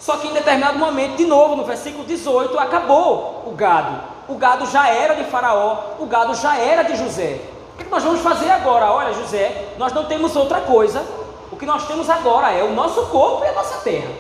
Só 0.01 0.17
que 0.17 0.29
em 0.29 0.33
determinado 0.33 0.79
momento, 0.79 1.17
de 1.17 1.27
novo, 1.27 1.55
no 1.55 1.65
versículo 1.65 2.05
18, 2.05 2.59
acabou 2.59 3.45
o 3.47 3.53
gado. 3.53 4.01
O 4.27 4.35
gado 4.35 4.65
já 4.67 4.89
era 4.89 5.15
de 5.15 5.25
Faraó, 5.25 5.97
o 5.99 6.07
gado 6.07 6.35
já 6.35 6.57
era 6.57 6.83
de 6.83 6.97
José. 6.97 7.43
O 7.75 7.85
que 7.85 7.91
nós 7.91 8.03
vamos 8.03 8.21
fazer 8.23 8.51
agora? 8.51 8.91
Olha, 8.91 9.13
José, 9.13 9.75
nós 9.77 9.93
não 9.93 10.07
temos 10.07 10.35
outra 10.35 10.63
coisa. 10.63 11.05
O 11.53 11.57
que 11.57 11.67
nós 11.67 11.87
temos 11.87 12.09
agora 12.09 12.51
é 12.51 12.65
o 12.65 12.73
nosso 12.73 13.07
corpo 13.07 13.45
e 13.45 13.49
a 13.49 13.53
nossa 13.53 13.79
terra. 13.81 14.11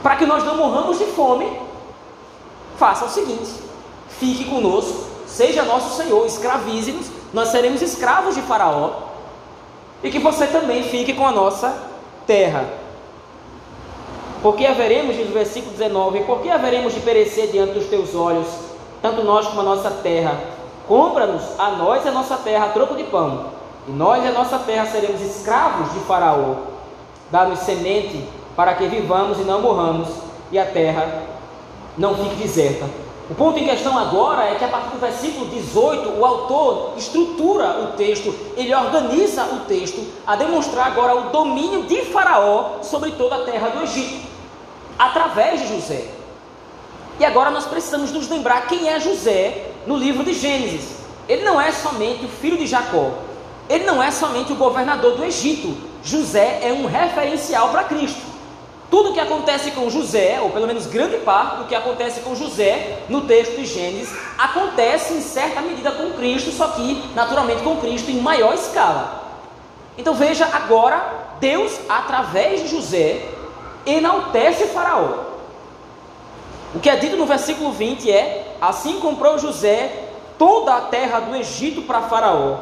Para 0.00 0.14
que 0.14 0.24
nós 0.26 0.44
não 0.44 0.56
morramos 0.56 0.98
de 0.98 1.06
fome, 1.06 1.60
faça 2.78 3.06
o 3.06 3.08
seguinte: 3.08 3.50
fique 4.08 4.44
conosco, 4.44 5.06
seja 5.26 5.64
nosso 5.64 5.96
Senhor, 5.96 6.24
escravize-nos, 6.24 7.10
nós 7.32 7.48
seremos 7.48 7.82
escravos 7.82 8.36
de 8.36 8.42
Faraó, 8.42 8.90
e 10.04 10.10
que 10.10 10.20
você 10.20 10.46
também 10.46 10.84
fique 10.84 11.14
com 11.14 11.26
a 11.26 11.32
nossa 11.32 11.76
terra. 12.24 12.85
Porque 14.42 14.66
haveremos, 14.66 15.16
diz 15.16 15.28
o 15.28 15.32
versículo 15.32 15.72
19, 15.72 16.20
porque 16.24 16.48
haveremos 16.48 16.94
de 16.94 17.00
perecer 17.00 17.48
diante 17.48 17.74
dos 17.74 17.86
teus 17.86 18.14
olhos, 18.14 18.46
tanto 19.02 19.22
nós 19.24 19.46
como 19.46 19.60
a 19.60 19.64
nossa 19.64 19.90
terra. 19.90 20.38
Compra-nos 20.86 21.42
a 21.58 21.70
nós 21.70 22.04
e 22.04 22.08
a 22.08 22.12
nossa 22.12 22.36
terra 22.36 22.66
a 22.66 22.68
troco 22.68 22.94
de 22.94 23.04
pão, 23.04 23.46
e 23.88 23.90
nós 23.90 24.24
e 24.24 24.28
a 24.28 24.32
nossa 24.32 24.58
terra 24.58 24.86
seremos 24.86 25.20
escravos 25.20 25.92
de 25.92 26.00
Faraó. 26.00 26.54
Dá-nos 27.30 27.60
semente 27.60 28.24
para 28.54 28.74
que 28.74 28.86
vivamos 28.86 29.38
e 29.38 29.42
não 29.42 29.60
morramos, 29.60 30.08
e 30.52 30.58
a 30.58 30.64
terra 30.64 31.22
não 31.98 32.14
fique 32.14 32.36
deserta. 32.36 33.05
O 33.28 33.34
ponto 33.34 33.58
em 33.58 33.64
questão 33.64 33.98
agora 33.98 34.44
é 34.44 34.54
que 34.54 34.64
a 34.64 34.68
partir 34.68 34.90
do 34.90 35.00
versículo 35.00 35.46
18, 35.46 36.10
o 36.10 36.24
autor 36.24 36.92
estrutura 36.96 37.80
o 37.80 37.96
texto, 37.96 38.32
ele 38.56 38.72
organiza 38.72 39.42
o 39.46 39.60
texto 39.66 40.06
a 40.24 40.36
demonstrar 40.36 40.86
agora 40.86 41.16
o 41.16 41.30
domínio 41.30 41.82
de 41.84 42.02
Faraó 42.04 42.82
sobre 42.82 43.10
toda 43.12 43.34
a 43.34 43.44
terra 43.44 43.70
do 43.70 43.82
Egito, 43.82 44.28
através 44.96 45.60
de 45.60 45.74
José. 45.74 46.08
E 47.18 47.24
agora 47.24 47.50
nós 47.50 47.64
precisamos 47.64 48.12
nos 48.12 48.28
lembrar 48.28 48.68
quem 48.68 48.88
é 48.88 49.00
José 49.00 49.72
no 49.88 49.96
livro 49.96 50.22
de 50.22 50.32
Gênesis. 50.32 50.96
Ele 51.28 51.42
não 51.42 51.60
é 51.60 51.72
somente 51.72 52.24
o 52.24 52.28
filho 52.28 52.56
de 52.56 52.66
Jacó, 52.68 53.10
ele 53.68 53.84
não 53.84 54.00
é 54.00 54.12
somente 54.12 54.52
o 54.52 54.56
governador 54.56 55.16
do 55.16 55.24
Egito. 55.24 55.76
José 56.04 56.60
é 56.62 56.72
um 56.72 56.86
referencial 56.86 57.70
para 57.70 57.82
Cristo. 57.82 58.35
Tudo 58.90 59.10
o 59.10 59.12
que 59.12 59.20
acontece 59.20 59.72
com 59.72 59.90
José, 59.90 60.38
ou 60.40 60.50
pelo 60.50 60.66
menos 60.66 60.86
grande 60.86 61.16
parte 61.18 61.56
do 61.56 61.64
que 61.64 61.74
acontece 61.74 62.20
com 62.20 62.36
José 62.36 63.00
no 63.08 63.22
texto 63.22 63.56
de 63.56 63.66
Gênesis, 63.66 64.14
acontece 64.38 65.14
em 65.14 65.20
certa 65.20 65.60
medida 65.60 65.90
com 65.90 66.12
Cristo, 66.12 66.52
só 66.52 66.68
que 66.68 67.02
naturalmente 67.14 67.62
com 67.62 67.76
Cristo 67.78 68.10
em 68.10 68.20
maior 68.20 68.54
escala. 68.54 69.24
Então 69.98 70.14
veja 70.14 70.48
agora, 70.52 71.34
Deus, 71.40 71.80
através 71.88 72.62
de 72.62 72.68
José, 72.68 73.22
enaltece 73.84 74.66
Faraó. 74.66 75.24
O 76.74 76.78
que 76.78 76.90
é 76.90 76.96
dito 76.96 77.16
no 77.16 77.26
versículo 77.26 77.72
20 77.72 78.10
é: 78.10 78.56
Assim 78.60 79.00
comprou 79.00 79.38
José 79.38 80.10
toda 80.38 80.76
a 80.76 80.80
terra 80.82 81.20
do 81.20 81.34
Egito 81.34 81.82
para 81.82 82.02
Faraó, 82.02 82.58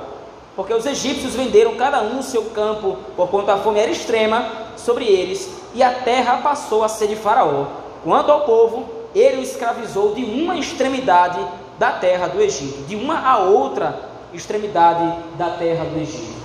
porque 0.57 0.73
os 0.73 0.87
egípcios 0.87 1.35
venderam 1.35 1.75
cada 1.75 2.01
um 2.01 2.21
o 2.21 2.23
seu 2.23 2.45
campo, 2.47 2.97
porquanto 3.17 3.51
a 3.51 3.59
fome 3.59 3.81
era 3.81 3.91
extrema 3.91 4.49
sobre 4.77 5.05
eles, 5.05 5.63
e 5.75 5.83
a 5.83 5.93
terra 5.93 6.39
passou 6.39 6.85
a 6.85 6.89
ser 6.89 7.09
de 7.09 7.17
Faraó. 7.17 7.67
Quanto 8.03 8.31
ao 8.31 8.43
povo, 8.43 8.89
ele 9.15 9.39
o 9.39 9.43
escravizou 9.43 10.15
de 10.15 10.25
uma 10.25 10.57
extremidade 10.57 11.39
da 11.79 11.91
terra 11.93 12.29
do 12.29 12.41
Egito, 12.41 12.85
de 12.87 12.95
uma 12.95 13.19
a 13.19 13.39
outra 13.39 14.09
extremidade 14.33 15.05
da 15.37 15.51
terra 15.51 15.85
do 15.85 15.99
Egito. 15.99 16.43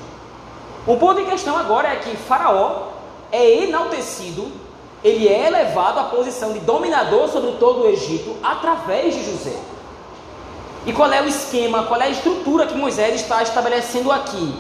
O 0.87 0.97
ponto 0.97 1.19
em 1.19 1.25
questão 1.25 1.57
agora 1.57 1.89
é 1.89 1.95
que 1.97 2.15
Faraó 2.15 2.89
é 3.31 3.63
enaltecido, 3.63 4.47
ele 5.03 5.27
é 5.27 5.47
elevado 5.47 5.99
à 5.99 6.03
posição 6.03 6.51
de 6.51 6.59
dominador 6.59 7.27
sobre 7.29 7.51
todo 7.53 7.83
o 7.83 7.89
Egito 7.89 8.35
através 8.41 9.13
de 9.13 9.23
José. 9.23 9.55
E 10.85 10.93
qual 10.93 11.11
é 11.11 11.21
o 11.21 11.27
esquema, 11.27 11.83
qual 11.83 12.01
é 12.01 12.05
a 12.05 12.09
estrutura 12.09 12.65
que 12.65 12.75
Moisés 12.75 13.15
está 13.15 13.43
estabelecendo 13.43 14.11
aqui? 14.11 14.53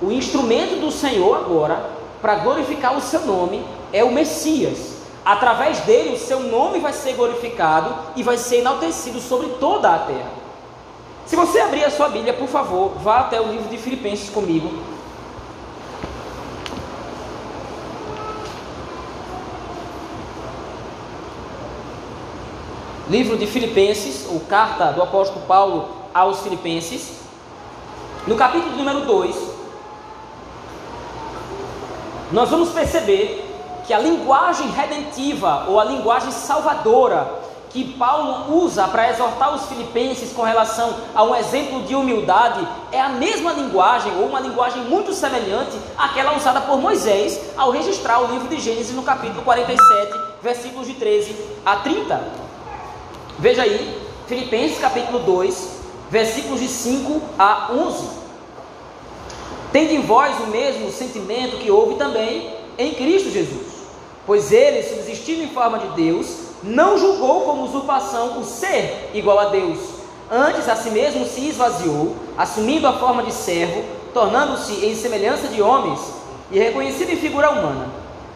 O 0.00 0.10
instrumento 0.10 0.80
do 0.80 0.90
Senhor 0.90 1.36
agora, 1.36 1.90
para 2.20 2.36
glorificar 2.36 2.96
o 2.96 3.00
seu 3.00 3.20
nome, 3.20 3.64
é 3.92 4.02
o 4.02 4.12
Messias. 4.12 4.92
Através 5.24 5.80
dele, 5.80 6.14
o 6.14 6.18
seu 6.18 6.40
nome 6.40 6.80
vai 6.80 6.92
ser 6.92 7.12
glorificado 7.12 7.94
e 8.16 8.22
vai 8.22 8.36
ser 8.36 8.56
enaltecido 8.56 9.20
sobre 9.20 9.48
toda 9.60 9.94
a 9.94 9.98
terra. 9.98 10.30
Se 11.26 11.36
você 11.36 11.60
abrir 11.60 11.84
a 11.84 11.90
sua 11.90 12.08
Bíblia, 12.08 12.32
por 12.32 12.48
favor, 12.48 12.94
vá 12.98 13.20
até 13.20 13.40
o 13.40 13.46
livro 13.46 13.68
de 13.68 13.78
Filipenses 13.78 14.28
comigo. 14.28 14.70
Livro 23.08 23.36
de 23.36 23.46
Filipenses, 23.46 24.26
ou 24.28 24.40
carta 24.40 24.86
do 24.86 25.02
apóstolo 25.02 25.44
Paulo 25.46 25.88
aos 26.12 26.40
Filipenses, 26.40 27.20
no 28.26 28.36
capítulo 28.36 28.76
número 28.76 29.02
2, 29.02 29.36
nós 32.32 32.48
vamos 32.48 32.70
perceber 32.70 33.41
que 33.86 33.92
a 33.92 33.98
linguagem 33.98 34.68
redentiva 34.68 35.66
ou 35.68 35.78
a 35.78 35.84
linguagem 35.84 36.30
salvadora 36.30 37.42
que 37.72 37.84
Paulo 37.94 38.62
usa 38.62 38.86
para 38.86 39.10
exortar 39.10 39.54
os 39.54 39.66
filipenses 39.66 40.32
com 40.32 40.42
relação 40.42 40.94
a 41.14 41.24
um 41.24 41.34
exemplo 41.34 41.82
de 41.82 41.94
humildade 41.94 42.66
é 42.92 43.00
a 43.00 43.08
mesma 43.08 43.52
linguagem 43.52 44.12
ou 44.18 44.26
uma 44.26 44.40
linguagem 44.40 44.82
muito 44.84 45.14
semelhante 45.14 45.72
àquela 45.96 46.36
usada 46.36 46.60
por 46.60 46.78
Moisés 46.78 47.40
ao 47.56 47.70
registrar 47.70 48.20
o 48.20 48.26
livro 48.26 48.48
de 48.48 48.60
Gênesis 48.60 48.94
no 48.94 49.02
capítulo 49.02 49.42
47, 49.42 50.12
versículos 50.42 50.86
de 50.86 50.94
13 50.94 51.34
a 51.64 51.76
30. 51.76 52.20
Veja 53.38 53.62
aí, 53.62 53.98
Filipenses 54.26 54.78
capítulo 54.78 55.20
2, 55.20 55.80
versículos 56.10 56.60
de 56.60 56.68
5 56.68 57.22
a 57.38 57.70
11. 57.72 58.22
Tende 59.72 59.94
em 59.94 60.02
vós 60.02 60.38
o 60.40 60.48
mesmo 60.48 60.92
sentimento 60.92 61.56
que 61.56 61.70
houve 61.70 61.94
também 61.94 62.54
em 62.76 62.92
Cristo 62.92 63.30
Jesus 63.30 63.71
Pois 64.26 64.52
ele, 64.52 64.82
subsistindo 64.82 65.42
em 65.42 65.48
forma 65.48 65.78
de 65.78 65.88
Deus, 65.88 66.36
não 66.62 66.96
julgou 66.96 67.42
como 67.42 67.64
usurpação 67.64 68.38
o 68.38 68.44
ser 68.44 69.10
igual 69.14 69.38
a 69.38 69.46
Deus. 69.46 69.78
Antes, 70.30 70.68
a 70.68 70.76
si 70.76 70.90
mesmo 70.90 71.26
se 71.26 71.48
esvaziou, 71.48 72.16
assumindo 72.38 72.86
a 72.86 72.92
forma 72.94 73.22
de 73.22 73.32
servo, 73.32 73.82
tornando-se 74.14 74.84
em 74.84 74.94
semelhança 74.94 75.48
de 75.48 75.60
homens 75.60 76.00
e 76.50 76.58
reconhecido 76.58 77.10
em 77.10 77.16
figura 77.16 77.50
humana. 77.50 77.88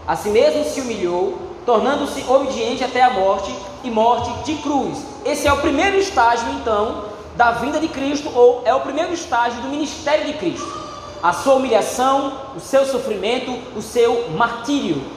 A 0.06 0.16
si 0.16 0.28
mesmo 0.28 0.64
se 0.64 0.80
humilhou, 0.80 1.38
tornando-se 1.64 2.24
obediente 2.28 2.84
até 2.84 3.02
a 3.02 3.10
morte 3.10 3.54
e 3.82 3.90
morte 3.90 4.30
de 4.44 4.60
cruz. 4.62 4.98
Esse 5.24 5.46
é 5.46 5.52
o 5.52 5.60
primeiro 5.60 5.96
estágio, 5.96 6.48
então, 6.60 7.04
da 7.36 7.52
vinda 7.52 7.78
de 7.78 7.88
Cristo, 7.88 8.30
ou 8.34 8.62
é 8.64 8.74
o 8.74 8.80
primeiro 8.80 9.12
estágio 9.12 9.60
do 9.62 9.68
ministério 9.68 10.26
de 10.26 10.34
Cristo. 10.34 10.84
A 11.22 11.32
sua 11.32 11.54
humilhação, 11.54 12.32
o 12.56 12.60
seu 12.60 12.84
sofrimento, 12.86 13.50
o 13.76 13.82
seu 13.82 14.30
martírio. 14.30 15.15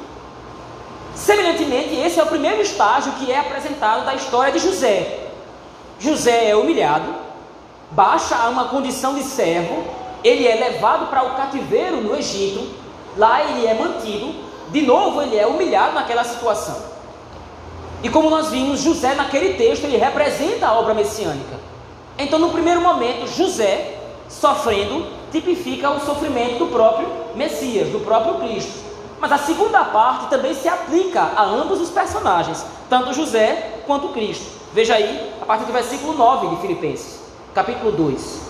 Semelhantemente, 1.15 1.95
esse 1.95 2.19
é 2.19 2.23
o 2.23 2.27
primeiro 2.27 2.61
estágio 2.61 3.13
que 3.13 3.31
é 3.31 3.39
apresentado 3.39 4.05
da 4.05 4.15
história 4.15 4.51
de 4.51 4.59
José. 4.59 5.27
José 5.99 6.49
é 6.49 6.55
humilhado, 6.55 7.13
baixa 7.91 8.35
a 8.35 8.49
uma 8.49 8.65
condição 8.65 9.15
de 9.15 9.23
servo, 9.23 9.83
ele 10.23 10.47
é 10.47 10.55
levado 10.55 11.07
para 11.07 11.23
o 11.23 11.35
cativeiro 11.35 11.97
no 11.97 12.15
Egito, 12.15 12.69
lá 13.17 13.43
ele 13.43 13.65
é 13.65 13.73
mantido, 13.73 14.33
de 14.69 14.81
novo 14.81 15.21
ele 15.21 15.37
é 15.37 15.45
humilhado 15.45 15.93
naquela 15.93 16.23
situação. 16.23 16.89
E 18.01 18.09
como 18.09 18.29
nós 18.29 18.49
vimos, 18.49 18.79
José 18.79 19.13
naquele 19.13 19.55
texto 19.55 19.83
ele 19.83 19.97
representa 19.97 20.67
a 20.67 20.79
obra 20.79 20.93
messiânica. 20.93 21.59
Então, 22.17 22.39
no 22.39 22.49
primeiro 22.49 22.81
momento, 22.81 23.27
José 23.27 23.97
sofrendo 24.29 25.07
tipifica 25.31 25.89
o 25.89 25.99
sofrimento 25.99 26.59
do 26.59 26.67
próprio 26.67 27.07
Messias, 27.35 27.89
do 27.89 27.99
próprio 27.99 28.35
Cristo. 28.35 28.88
Mas 29.19 29.31
a 29.31 29.37
segunda 29.37 29.83
parte 29.83 30.29
também 30.29 30.53
se 30.53 30.67
aplica 30.69 31.21
a 31.35 31.43
ambos 31.43 31.81
os 31.81 31.89
personagens, 31.89 32.65
tanto 32.89 33.13
José 33.13 33.81
quanto 33.85 34.09
Cristo. 34.09 34.59
Veja 34.73 34.95
aí, 34.95 35.33
a 35.41 35.45
partir 35.45 35.65
do 35.65 35.73
versículo 35.73 36.13
9 36.13 36.47
de 36.47 36.61
Filipenses, 36.61 37.19
capítulo 37.53 37.91
2. 37.91 38.41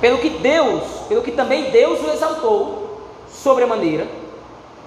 Pelo 0.00 0.18
que 0.18 0.30
Deus, 0.30 0.82
pelo 1.08 1.22
que 1.22 1.32
também 1.32 1.70
Deus 1.70 2.00
o 2.00 2.10
exaltou 2.10 3.00
sobremaneira, 3.28 4.06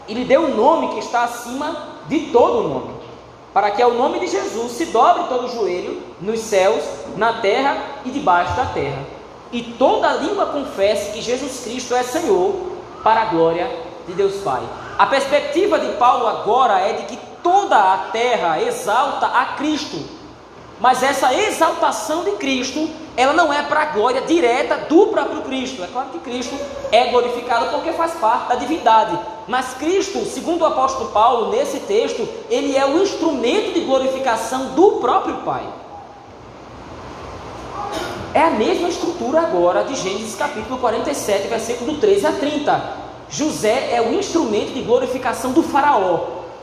e 0.07 0.13
lhe 0.13 0.23
deu 0.23 0.41
um 0.41 0.55
nome 0.55 0.89
que 0.89 0.99
está 0.99 1.23
acima 1.23 1.95
de 2.07 2.27
todo 2.27 2.59
o 2.59 2.69
nome, 2.69 2.95
para 3.53 3.71
que 3.71 3.81
ao 3.81 3.91
nome 3.91 4.19
de 4.19 4.27
Jesus 4.27 4.73
se 4.73 4.85
dobre 4.85 5.23
todo 5.23 5.45
o 5.45 5.49
joelho 5.49 6.01
nos 6.21 6.39
céus, 6.41 6.83
na 7.17 7.33
terra 7.41 7.77
e 8.05 8.11
debaixo 8.11 8.55
da 8.55 8.65
terra, 8.65 9.03
e 9.51 9.61
toda 9.63 10.13
língua 10.13 10.47
confesse 10.47 11.11
que 11.11 11.21
Jesus 11.21 11.63
Cristo 11.63 11.95
é 11.95 12.03
Senhor, 12.03 12.53
para 13.03 13.21
a 13.21 13.25
glória 13.25 13.69
de 14.07 14.13
Deus 14.13 14.35
Pai. 14.37 14.61
A 14.97 15.05
perspectiva 15.05 15.77
de 15.77 15.93
Paulo 15.97 16.25
agora 16.25 16.79
é 16.79 16.93
de 16.93 17.03
que 17.03 17.19
toda 17.43 17.75
a 17.75 17.97
terra 18.13 18.61
exalta 18.61 19.27
a 19.27 19.45
Cristo. 19.57 19.97
Mas 20.79 21.03
essa 21.03 21.33
exaltação 21.33 22.23
de 22.23 22.31
Cristo, 22.31 22.89
ela 23.15 23.33
não 23.33 23.51
é 23.51 23.61
para 23.63 23.81
a 23.81 23.85
glória 23.85 24.21
direta 24.21 24.77
do 24.89 25.07
próprio 25.07 25.41
Cristo. 25.41 25.83
É 25.83 25.87
claro 25.87 26.09
que 26.09 26.19
Cristo 26.19 26.55
é 26.91 27.05
glorificado 27.05 27.71
porque 27.71 27.91
faz 27.93 28.13
parte 28.13 28.49
da 28.49 28.55
divindade. 28.55 29.17
Mas 29.47 29.73
Cristo, 29.73 30.25
segundo 30.25 30.61
o 30.61 30.65
apóstolo 30.65 31.11
Paulo, 31.11 31.51
nesse 31.51 31.79
texto, 31.81 32.27
ele 32.49 32.75
é 32.75 32.85
o 32.85 33.01
instrumento 33.01 33.73
de 33.73 33.81
glorificação 33.81 34.67
do 34.75 34.93
próprio 34.93 35.35
Pai. 35.37 35.63
É 38.33 38.41
a 38.41 38.49
mesma 38.49 38.89
estrutura 38.89 39.41
agora 39.41 39.83
de 39.83 39.95
Gênesis 39.95 40.35
capítulo 40.35 40.77
47, 40.77 41.47
versículo 41.47 41.97
13 41.97 42.27
a 42.27 42.31
30. 42.33 43.04
José 43.29 43.93
é 43.93 44.01
o 44.01 44.13
instrumento 44.13 44.73
de 44.73 44.81
glorificação 44.81 45.51
do 45.51 45.63
Faraó. 45.63 46.15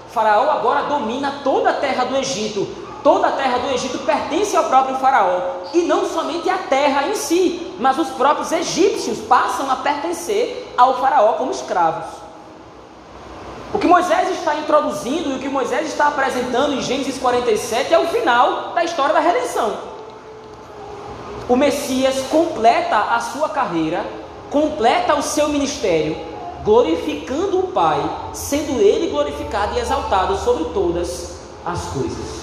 O 0.07 0.11
faraó 0.12 0.51
agora 0.51 0.83
domina 0.85 1.40
toda 1.42 1.70
a 1.70 1.75
terra 1.75 2.05
do 2.05 2.16
Egito. 2.16 2.66
Toda 3.03 3.29
a 3.29 3.33
terra 3.33 3.59
do 3.59 3.75
Egito 3.75 3.98
pertence 4.01 4.57
ao 4.57 4.64
próprio 4.64 4.96
Faraó. 4.96 5.40
E 5.75 5.83
não 5.83 6.07
somente 6.07 6.48
a 6.48 6.59
terra 6.59 7.09
em 7.09 7.16
si, 7.16 7.75
mas 7.81 7.98
os 7.98 8.11
próprios 8.11 8.53
egípcios 8.53 9.18
passam 9.20 9.70
a 9.70 9.77
pertencer 9.77 10.72
ao 10.77 11.01
Faraó 11.01 11.33
como 11.33 11.51
escravos. 11.51 12.05
O 13.75 13.79
que 13.79 13.87
Moisés 13.87 14.31
está 14.31 14.55
introduzindo 14.55 15.31
e 15.31 15.37
o 15.37 15.38
que 15.38 15.48
Moisés 15.48 15.88
está 15.88 16.09
apresentando 16.09 16.75
em 16.75 16.83
Gênesis 16.83 17.18
47 17.18 17.92
é 17.92 17.98
o 17.98 18.07
final 18.07 18.72
da 18.75 18.85
história 18.85 19.14
da 19.14 19.20
redenção 19.20 19.92
o 21.53 21.57
Messias 21.57 22.22
completa 22.31 22.96
a 22.96 23.20
sua 23.20 23.48
carreira, 23.48 24.07
completa 24.51 25.14
o 25.14 25.22
seu 25.22 25.48
ministério, 25.51 26.16
glorificando 26.64 27.61
o 27.61 27.68
Pai, 27.68 28.31
sendo 28.33 28.81
ele 28.81 29.11
glorificado 29.11 29.77
e 29.77 29.81
exaltado 29.81 30.37
sobre 30.38 30.64
todas 30.72 31.38
as 31.64 31.87
coisas. 31.87 32.41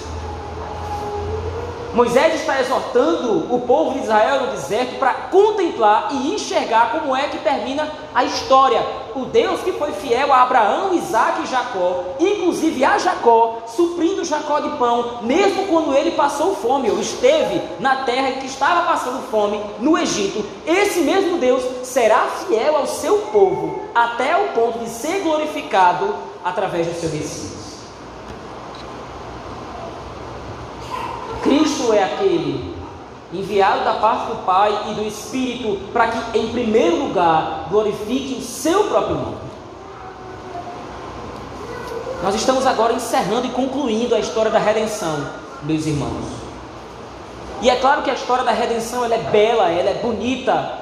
Moisés 1.92 2.36
está 2.36 2.60
exortando 2.60 3.52
o 3.52 3.60
povo 3.62 3.92
de 3.92 4.04
Israel 4.04 4.42
no 4.42 4.52
deserto 4.52 4.96
para 4.98 5.12
contemplar 5.12 6.08
e 6.12 6.34
enxergar 6.34 6.92
como 6.92 7.16
é 7.16 7.26
que 7.28 7.38
termina 7.38 7.90
a 8.14 8.24
história. 8.24 8.80
O 9.14 9.24
Deus 9.24 9.60
que 9.62 9.72
foi 9.72 9.90
fiel 9.92 10.32
a 10.32 10.42
Abraão, 10.42 10.94
Isaac 10.94 11.42
e 11.42 11.46
Jacó, 11.46 12.04
inclusive 12.20 12.84
a 12.84 12.96
Jacó, 12.96 13.58
suprindo 13.66 14.24
Jacó 14.24 14.60
de 14.60 14.70
pão, 14.78 15.18
mesmo 15.22 15.66
quando 15.66 15.92
ele 15.92 16.12
passou 16.12 16.54
fome, 16.54 16.88
ou 16.90 17.00
esteve 17.00 17.60
na 17.80 18.04
terra 18.04 18.32
que 18.32 18.46
estava 18.46 18.86
passando 18.86 19.28
fome, 19.28 19.60
no 19.80 19.98
Egito. 19.98 20.44
Esse 20.64 21.00
mesmo 21.00 21.38
Deus 21.38 21.64
será 21.82 22.28
fiel 22.46 22.76
ao 22.76 22.86
seu 22.86 23.18
povo, 23.32 23.80
até 23.92 24.36
o 24.36 24.52
ponto 24.52 24.78
de 24.78 24.88
ser 24.88 25.22
glorificado 25.22 26.14
através 26.44 26.86
do 26.86 26.94
seu 26.94 27.10
Messias. 27.10 27.59
Cristo 31.80 31.92
é 31.92 32.04
aquele 32.04 32.74
enviado 33.32 33.84
da 33.84 33.94
parte 33.94 34.26
do 34.26 34.44
Pai 34.44 34.90
e 34.90 34.94
do 34.94 35.06
Espírito 35.06 35.78
para 35.92 36.08
que, 36.08 36.38
em 36.38 36.48
primeiro 36.48 37.04
lugar, 37.04 37.68
glorifique 37.70 38.34
o 38.34 38.42
seu 38.42 38.84
próprio 38.84 39.16
nome. 39.16 39.36
Nós 42.22 42.34
estamos 42.34 42.66
agora 42.66 42.92
encerrando 42.92 43.46
e 43.46 43.50
concluindo 43.50 44.14
a 44.14 44.18
história 44.18 44.50
da 44.50 44.58
redenção, 44.58 45.26
meus 45.62 45.86
irmãos. 45.86 46.26
E 47.62 47.70
é 47.70 47.76
claro 47.76 48.02
que 48.02 48.10
a 48.10 48.14
história 48.14 48.44
da 48.44 48.52
redenção 48.52 49.04
ela 49.04 49.14
é 49.14 49.18
bela, 49.18 49.70
ela 49.70 49.90
é 49.90 49.94
bonita, 49.94 50.78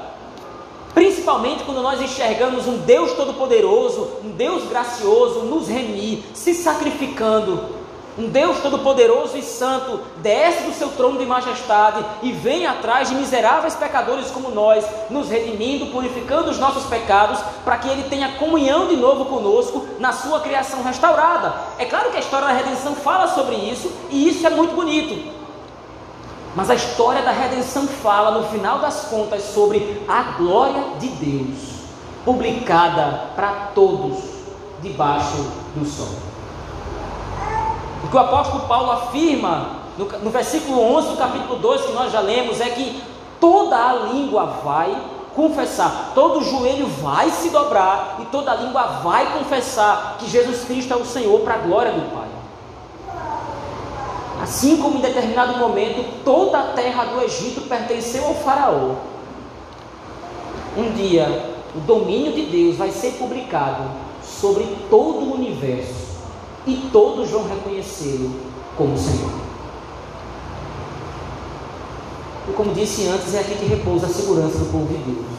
principalmente 0.94 1.64
quando 1.64 1.82
nós 1.82 2.00
enxergamos 2.00 2.66
um 2.66 2.78
Deus 2.78 3.12
todo-poderoso, 3.12 4.08
um 4.24 4.30
Deus 4.30 4.68
gracioso 4.68 5.40
nos 5.40 5.68
remir, 5.68 6.22
se 6.34 6.54
sacrificando 6.54 7.77
um 8.18 8.28
Deus 8.28 8.58
todo-poderoso 8.58 9.38
e 9.38 9.42
santo 9.42 10.00
desce 10.16 10.64
do 10.64 10.72
seu 10.72 10.88
trono 10.88 11.20
de 11.20 11.24
majestade 11.24 12.04
e 12.20 12.32
vem 12.32 12.66
atrás 12.66 13.08
de 13.08 13.14
miseráveis 13.14 13.76
pecadores 13.76 14.28
como 14.32 14.50
nós, 14.50 14.84
nos 15.08 15.28
redimindo, 15.28 15.86
purificando 15.86 16.50
os 16.50 16.58
nossos 16.58 16.84
pecados, 16.86 17.38
para 17.64 17.76
que 17.78 17.88
Ele 17.88 18.08
tenha 18.08 18.32
comunhão 18.32 18.88
de 18.88 18.96
novo 18.96 19.26
conosco 19.26 19.86
na 20.00 20.12
sua 20.12 20.40
criação 20.40 20.82
restaurada. 20.82 21.54
É 21.78 21.84
claro 21.84 22.10
que 22.10 22.16
a 22.16 22.20
história 22.20 22.48
da 22.48 22.52
redenção 22.52 22.96
fala 22.96 23.28
sobre 23.28 23.54
isso 23.54 23.88
e 24.10 24.28
isso 24.28 24.44
é 24.44 24.50
muito 24.50 24.74
bonito. 24.74 25.38
Mas 26.56 26.70
a 26.70 26.74
história 26.74 27.22
da 27.22 27.30
redenção 27.30 27.86
fala, 27.86 28.32
no 28.32 28.48
final 28.48 28.80
das 28.80 29.02
contas, 29.02 29.44
sobre 29.44 30.02
a 30.08 30.22
glória 30.36 30.82
de 30.98 31.06
Deus, 31.06 31.58
publicada 32.24 33.30
para 33.36 33.70
todos 33.76 34.18
debaixo 34.82 35.36
do 35.76 35.86
sol. 35.86 36.27
O 38.08 38.10
que 38.10 38.16
o 38.16 38.20
apóstolo 38.20 38.62
Paulo 38.66 38.90
afirma 38.90 39.72
no, 39.98 40.06
no 40.06 40.30
versículo 40.30 40.80
11 40.96 41.08
do 41.08 41.16
capítulo 41.18 41.56
2 41.56 41.82
que 41.82 41.92
nós 41.92 42.10
já 42.10 42.20
lemos 42.20 42.58
é 42.58 42.70
que 42.70 43.02
toda 43.38 43.76
a 43.76 43.92
língua 43.92 44.46
vai 44.64 44.96
confessar, 45.36 46.12
todo 46.14 46.42
joelho 46.42 46.86
vai 47.02 47.28
se 47.28 47.50
dobrar 47.50 48.16
e 48.20 48.24
toda 48.24 48.50
a 48.50 48.54
língua 48.54 48.82
vai 49.04 49.38
confessar 49.38 50.16
que 50.18 50.26
Jesus 50.26 50.64
Cristo 50.64 50.94
é 50.94 50.96
o 50.96 51.04
Senhor 51.04 51.40
para 51.40 51.56
a 51.56 51.58
glória 51.58 51.92
do 51.92 52.10
Pai. 52.14 52.28
Assim 54.42 54.78
como 54.78 54.96
em 54.96 55.02
determinado 55.02 55.58
momento 55.58 56.24
toda 56.24 56.60
a 56.60 56.66
terra 56.72 57.04
do 57.04 57.22
Egito 57.22 57.68
pertenceu 57.68 58.24
ao 58.24 58.34
Faraó, 58.36 58.94
um 60.78 60.92
dia 60.92 61.56
o 61.76 61.80
domínio 61.80 62.32
de 62.32 62.46
Deus 62.46 62.76
vai 62.76 62.90
ser 62.90 63.18
publicado 63.18 63.82
sobre 64.22 64.64
todo 64.88 65.26
o 65.26 65.34
universo 65.34 66.07
e 66.66 66.88
todos 66.92 67.30
vão 67.30 67.48
reconhecê-lo 67.48 68.34
como 68.76 68.96
Senhor. 68.96 69.30
E 72.48 72.52
como 72.52 72.72
disse 72.72 73.06
antes, 73.08 73.34
é 73.34 73.40
aqui 73.40 73.56
que 73.56 73.66
repousa 73.66 74.06
a 74.06 74.10
segurança 74.10 74.58
do 74.58 74.72
povo 74.72 74.86
de 74.86 74.96
Deus. 74.96 75.38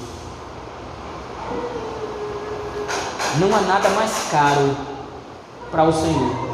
Não 3.40 3.56
há 3.56 3.62
nada 3.62 3.90
mais 3.90 4.12
caro 4.32 4.76
para 5.72 5.84
o 5.84 5.94
Senhor. 5.94 6.50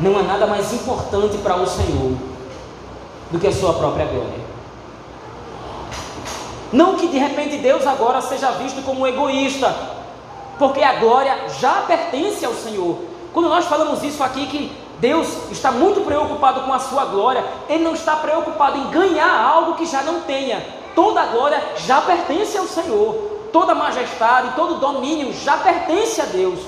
Não 0.00 0.18
há 0.18 0.22
nada 0.22 0.46
mais 0.46 0.72
importante 0.72 1.38
para 1.38 1.56
o 1.56 1.66
Senhor 1.66 2.16
do 3.30 3.38
que 3.38 3.46
a 3.46 3.52
sua 3.52 3.74
própria 3.74 4.06
glória. 4.06 4.42
Não 6.72 6.96
que 6.96 7.08
de 7.08 7.18
repente 7.18 7.58
Deus 7.58 7.86
agora 7.86 8.20
seja 8.22 8.50
visto 8.52 8.82
como 8.82 9.06
egoísta, 9.06 9.74
porque 10.58 10.82
a 10.82 10.94
glória 10.94 11.48
já 11.60 11.82
pertence 11.82 12.44
ao 12.44 12.54
Senhor. 12.54 13.11
Quando 13.32 13.48
nós 13.48 13.64
falamos 13.64 14.02
isso 14.02 14.22
aqui, 14.22 14.46
que 14.46 14.76
Deus 14.98 15.50
está 15.50 15.72
muito 15.72 16.02
preocupado 16.02 16.60
com 16.62 16.72
a 16.72 16.78
sua 16.78 17.06
glória, 17.06 17.44
Ele 17.68 17.82
não 17.82 17.94
está 17.94 18.16
preocupado 18.16 18.78
em 18.78 18.90
ganhar 18.90 19.42
algo 19.44 19.74
que 19.74 19.86
já 19.86 20.02
não 20.02 20.20
tenha. 20.20 20.64
Toda 20.94 21.22
a 21.22 21.26
glória 21.26 21.62
já 21.78 22.02
pertence 22.02 22.58
ao 22.58 22.66
Senhor, 22.66 23.14
toda 23.52 23.74
majestade, 23.74 24.54
todo 24.54 24.78
domínio 24.78 25.32
já 25.32 25.56
pertence 25.56 26.20
a 26.20 26.26
Deus. 26.26 26.60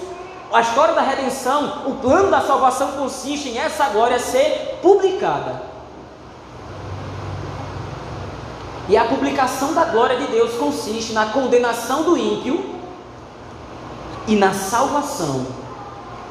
A 0.51 0.63
história 0.63 0.95
da 0.95 1.03
redenção, 1.03 1.83
o 1.87 1.97
plano 1.97 2.31
da 2.31 2.41
salvação 2.41 2.93
consiste 2.93 3.51
em 3.51 3.59
essa 3.59 3.89
glória 3.91 4.19
ser 4.19 4.79
publicada. 4.81 5.63
E 8.89 8.97
a 8.97 9.05
publicação 9.05 9.75
da 9.75 9.85
glória 9.85 10.17
de 10.17 10.27
Deus 10.29 10.55
consiste 10.55 11.13
na 11.13 11.27
condenação 11.27 12.03
do 12.03 12.17
ímpio 12.17 12.65
e 14.27 14.37
na 14.37 14.53
salvação 14.53 15.64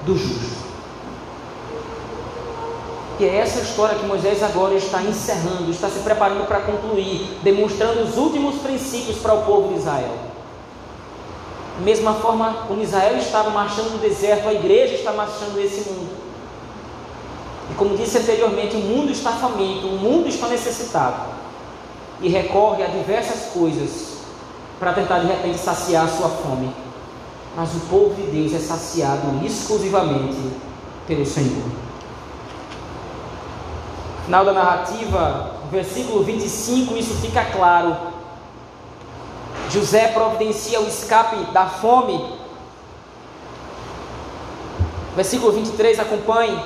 do 0.06 0.18
justo. 0.18 0.64
E 3.20 3.26
é 3.26 3.38
essa 3.38 3.60
história 3.60 3.96
que 3.96 4.06
Moisés 4.06 4.42
agora 4.42 4.74
está 4.74 5.02
encerrando, 5.02 5.70
está 5.70 5.88
se 5.88 6.00
preparando 6.00 6.48
para 6.48 6.62
concluir, 6.62 7.38
demonstrando 7.44 8.02
os 8.02 8.18
últimos 8.18 8.56
princípios 8.56 9.18
para 9.18 9.34
o 9.34 9.44
povo 9.44 9.70
de 9.70 9.80
Israel. 9.80 10.18
Da 11.78 11.86
mesma 11.86 12.16
forma 12.16 12.66
como 12.68 12.82
Israel 12.82 13.18
estava 13.18 13.50
marchando 13.52 13.92
no 13.92 13.98
deserto, 14.00 14.48
a 14.48 14.54
igreja 14.54 14.96
está 14.96 15.14
marchando 15.14 15.56
nesse 15.56 15.90
mundo. 15.90 16.24
E 17.72 17.76
como 17.76 17.96
disse 17.96 18.18
anteriormente, 18.18 18.76
o 18.76 18.80
mundo 18.80 19.12
está 19.12 19.32
faminto, 19.32 19.88
o 19.88 19.98
mundo 19.98 20.28
está 20.28 20.48
necessitado. 20.48 21.34
E 22.20 22.30
recorre 22.30 22.84
a 22.84 22.88
diversas 22.88 23.52
coisas 23.54 24.18
para 24.80 24.94
tentar 24.94 25.20
de 25.20 25.28
repente 25.28 25.60
saciar 25.60 26.06
a 26.06 26.10
sua 26.10 26.30
fome 26.30 26.83
mas 27.56 27.74
o 27.76 27.80
povo 27.82 28.16
de 28.16 28.24
Deus 28.24 28.54
é 28.54 28.60
saciado 28.60 29.46
exclusivamente 29.46 30.38
pelo 31.08 31.26
Senhor. 31.26 31.64
Final 34.26 34.46
da 34.46 34.54
narrativa, 34.54 35.52
versículo 35.70 36.24
25, 36.24 36.98
isso 36.98 37.14
fica 37.16 37.44
claro. 37.46 37.96
José 39.70 40.08
providencia 40.08 40.80
o 40.80 40.88
escape 40.88 41.36
da 41.52 41.68
fome. 41.68 42.38
Versículo 45.16 45.52
23, 45.52 46.00
acompanhe. 46.00 46.60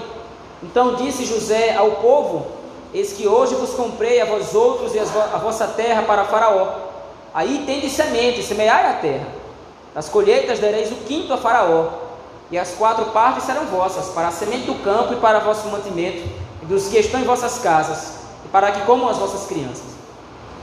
Então 0.63 0.95
disse 0.95 1.25
José 1.25 1.75
ao 1.75 1.91
povo: 1.91 2.47
Eis 2.93 3.11
que 3.11 3.27
hoje 3.27 3.55
vos 3.55 3.71
comprei 3.71 4.21
a 4.21 4.25
vós 4.25 4.55
outros 4.55 4.95
e 4.95 4.99
a 4.99 5.37
vossa 5.37 5.67
terra 5.67 6.03
para 6.03 6.25
Faraó. 6.25 6.87
Aí 7.33 7.63
tende 7.65 7.89
semente, 7.89 8.41
semeai 8.41 8.85
a 8.85 8.93
terra. 8.93 9.46
Das 9.93 10.09
colheitas 10.09 10.59
dareis 10.59 10.91
o 10.91 10.95
quinto 10.95 11.33
a 11.33 11.37
Faraó. 11.37 12.07
e 12.49 12.57
as 12.57 12.71
quatro 12.71 13.05
partes 13.07 13.43
serão 13.43 13.65
vossas, 13.65 14.07
para 14.13 14.29
a 14.29 14.31
semente 14.31 14.65
do 14.65 14.75
campo 14.75 15.13
e 15.13 15.17
para 15.17 15.39
vosso 15.39 15.67
mantimento, 15.67 16.29
e 16.63 16.65
dos 16.65 16.87
que 16.87 16.97
estão 16.97 17.19
em 17.19 17.25
vossas 17.25 17.59
casas, 17.59 18.19
e 18.45 18.47
para 18.47 18.71
que 18.71 18.85
comam 18.85 19.09
as 19.09 19.17
vossas 19.17 19.45
crianças. 19.47 19.97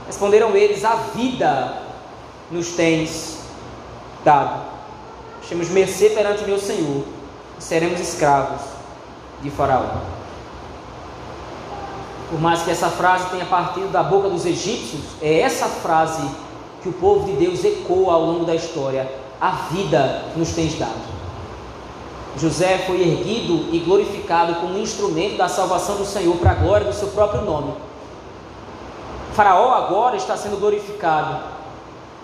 Responderam 0.07 0.55
eles: 0.55 0.83
A 0.83 0.95
vida 1.13 1.83
nos 2.49 2.69
tens 2.69 3.39
dado. 4.23 4.63
Temos 5.47 5.69
mercê 5.69 6.09
perante 6.09 6.43
meu 6.43 6.57
Senhor, 6.57 7.03
e 7.59 7.63
seremos 7.63 7.99
escravos 7.99 8.61
de 9.41 9.51
Faraó. 9.51 9.85
Por 12.29 12.41
mais 12.41 12.63
que 12.63 12.71
essa 12.71 12.89
frase 12.89 13.29
tenha 13.29 13.45
partido 13.45 13.91
da 13.91 14.01
boca 14.01 14.27
dos 14.27 14.45
egípcios, 14.45 15.03
é 15.21 15.41
essa 15.41 15.67
frase 15.67 16.27
que 16.85 16.89
o 16.89 16.93
povo 16.93 17.25
de 17.25 17.31
Deus 17.31 17.65
ecoa 17.65 18.13
ao 18.13 18.25
longo 18.25 18.45
da 18.45 18.53
história: 18.53 19.11
A 19.41 19.49
vida 19.71 20.25
nos 20.35 20.51
tens 20.51 20.77
dado. 20.77 21.15
José 22.37 22.83
foi 22.85 23.01
erguido 23.01 23.73
e 23.73 23.79
glorificado 23.79 24.55
como 24.55 24.77
instrumento 24.77 25.35
da 25.35 25.47
salvação 25.47 25.95
do 25.95 26.05
Senhor 26.05 26.35
para 26.37 26.51
a 26.51 26.55
glória 26.55 26.85
do 26.85 26.93
seu 26.93 27.07
próprio 27.07 27.41
nome. 27.41 27.73
Faraó 29.33 29.73
agora 29.73 30.15
está 30.15 30.37
sendo 30.37 30.59
glorificado, 30.59 31.43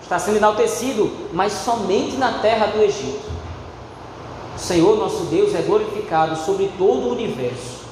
está 0.00 0.16
sendo 0.18 0.36
enaltecido, 0.36 1.10
mas 1.32 1.52
somente 1.52 2.16
na 2.16 2.38
terra 2.38 2.66
do 2.66 2.80
Egito. 2.82 3.32
O 4.54 4.58
Senhor 4.60 4.96
nosso 4.96 5.24
Deus 5.24 5.56
é 5.56 5.62
glorificado 5.62 6.36
sobre 6.36 6.70
todo 6.78 7.08
o 7.08 7.12
universo. 7.12 7.82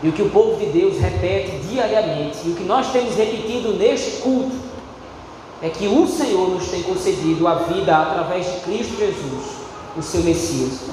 E 0.00 0.08
o 0.08 0.12
que 0.12 0.22
o 0.22 0.30
povo 0.30 0.56
de 0.56 0.66
Deus 0.66 0.96
repete 0.98 1.58
diariamente, 1.68 2.38
e 2.44 2.50
o 2.52 2.54
que 2.54 2.62
nós 2.62 2.92
temos 2.92 3.16
repetido 3.16 3.72
neste 3.72 4.22
culto, 4.22 4.67
é 5.62 5.68
que 5.68 5.88
o 5.88 6.06
Senhor 6.06 6.50
nos 6.50 6.68
tem 6.68 6.82
concedido 6.82 7.46
a 7.48 7.54
vida 7.54 7.96
através 7.96 8.46
de 8.46 8.60
Cristo 8.60 8.96
Jesus, 8.96 9.44
o 9.96 10.02
seu 10.02 10.22
Messias. 10.22 10.88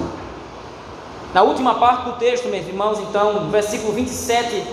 Na 1.34 1.44
última 1.44 1.76
parte 1.76 2.06
do 2.06 2.14
texto, 2.14 2.48
meus 2.48 2.66
irmãos, 2.66 3.00
então, 3.00 3.34
no 3.34 3.52
versículo 3.52 3.94
27, 3.94 4.66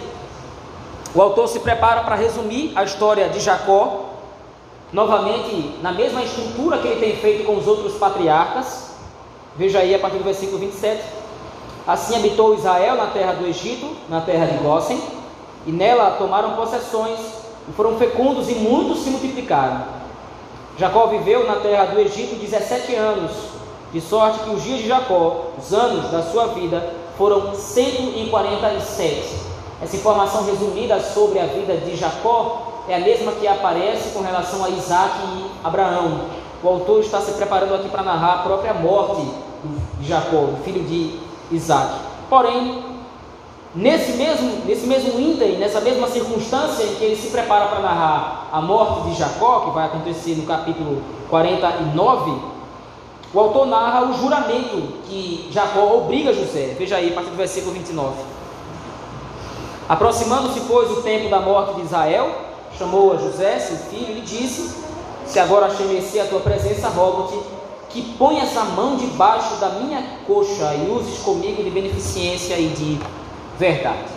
o 1.15 1.21
autor 1.21 1.49
se 1.49 1.61
prepara 1.61 2.03
para 2.03 2.15
resumir 2.15 2.73
a 2.75 2.85
história 2.85 3.29
de 3.29 3.41
Jacó, 3.41 4.11
novamente 4.93 5.75
na 5.83 5.93
mesma 5.93 6.23
estrutura 6.23 6.79
que 6.79 6.89
ele 6.89 7.01
tem 7.01 7.17
feito 7.17 7.45
com 7.45 7.57
os 7.57 7.67
outros 7.67 7.95
patriarcas. 7.95 8.93
Veja 9.57 9.81
aí 9.81 9.95
a 9.95 9.99
partir 9.99 10.19
do 10.19 10.25
versículo 10.25 10.59
27. 10.59 11.03
Assim 11.87 12.17
habitou 12.17 12.55
Israel 12.55 12.95
na 12.95 13.07
terra 13.09 13.33
do 13.33 13.47
Egito, 13.47 13.95
na 14.09 14.21
terra 14.21 14.47
de 14.47 14.59
Gósen, 14.59 15.03
e 15.67 15.73
nela 15.73 16.13
tomaram 16.13 16.55
possessões, 16.55 17.19
e 17.69 17.73
foram 17.73 17.99
fecundos 17.99 18.49
e 18.49 18.55
muitos 18.55 19.03
se 19.03 19.11
multiplicaram. 19.11 19.85
Jacó 20.79 21.07
viveu 21.07 21.47
na 21.47 21.57
terra 21.57 21.87
do 21.87 22.01
Egito 22.01 22.37
17 22.37 22.95
anos 22.95 23.31
de 23.93 24.01
sorte 24.01 24.41
que 24.41 24.51
os 24.51 24.63
dias 24.63 24.79
de 24.79 24.89
Jacó, 24.89 25.49
os 25.59 25.73
anos 25.73 26.11
da 26.11 26.23
sua 26.23 26.47
vida, 26.49 26.95
foram 27.19 27.55
147. 27.55 29.35
Essa 29.83 29.97
informação 29.97 30.45
resumida 30.45 30.99
sobre 31.01 31.39
a 31.39 31.47
vida 31.47 31.77
de 31.77 31.95
Jacó 31.97 32.85
é 32.89 32.97
a 32.97 33.01
mesma 33.01 33.33
que 33.33 33.47
aparece 33.47 34.11
com 34.11 34.23
relação 34.23 34.65
a 34.65 34.71
Isaac 34.71 35.19
e 35.37 35.51
Abraão. 35.63 36.23
O 36.63 36.69
autor 36.69 37.01
está 37.01 37.21
se 37.21 37.33
preparando 37.33 37.75
aqui 37.75 37.89
para 37.89 38.03
narrar 38.03 38.35
a 38.35 38.43
própria 38.43 38.73
morte 38.73 39.23
de 40.01 40.09
Jacó, 40.09 40.49
filho 40.65 40.83
de 40.85 41.19
Isaac. 41.51 41.93
Porém, 42.31 42.92
nesse 43.75 44.13
mesmo, 44.13 44.65
nesse 44.67 44.87
mesmo 44.87 45.19
ínterim, 45.19 45.57
nessa 45.57 45.81
mesma 45.81 46.07
circunstância 46.09 46.85
em 46.85 46.95
que 46.95 47.05
ele 47.05 47.17
se 47.17 47.29
prepara 47.29 47.67
para 47.67 47.81
narrar 47.81 48.49
a 48.53 48.61
morte 48.61 49.11
de 49.11 49.19
Jacó, 49.19 49.61
que 49.61 49.71
vai 49.71 49.87
acontecer 49.87 50.35
no 50.37 50.45
capítulo 50.45 51.03
49, 51.29 52.53
o 53.35 53.41
autor 53.41 53.67
narra 53.67 54.11
o 54.11 54.15
juramento 54.15 55.01
que 55.05 55.49
Jacó 55.51 55.97
obriga 55.97 56.35
José. 56.35 56.75
Veja 56.79 56.97
aí, 56.97 57.11
a 57.11 57.15
partir 57.15 57.31
do 57.31 57.37
versículo 57.37 57.73
29. 57.73 58.15
Aproximando-se, 59.89 60.61
pois, 60.69 60.91
o 60.91 61.03
tempo 61.03 61.31
da 61.31 61.41
morte 61.41 61.75
de 61.77 61.83
Israel, 61.83 62.31
chamou 62.79 63.13
a 63.13 63.17
José, 63.17 63.59
seu 63.59 63.77
filho, 63.77 64.11
e 64.11 64.15
lhe 64.15 64.21
disse: 64.21 64.83
Se 65.27 65.39
agora 65.39 65.67
achei 65.67 66.21
a 66.21 66.27
tua 66.27 66.41
presença, 66.41 66.89
rogo-te 66.89 67.39
que 67.89 68.03
ponhas 68.17 68.57
a 68.57 68.65
mão 68.65 68.97
debaixo 68.97 69.57
da 69.57 69.69
minha 69.71 70.03
coxa 70.27 70.75
e 70.75 70.91
uses 70.91 71.19
comigo 71.19 71.63
de 71.63 71.71
beneficência 71.71 72.59
e 72.59 72.69
de 72.69 73.22
verdade. 73.59 74.11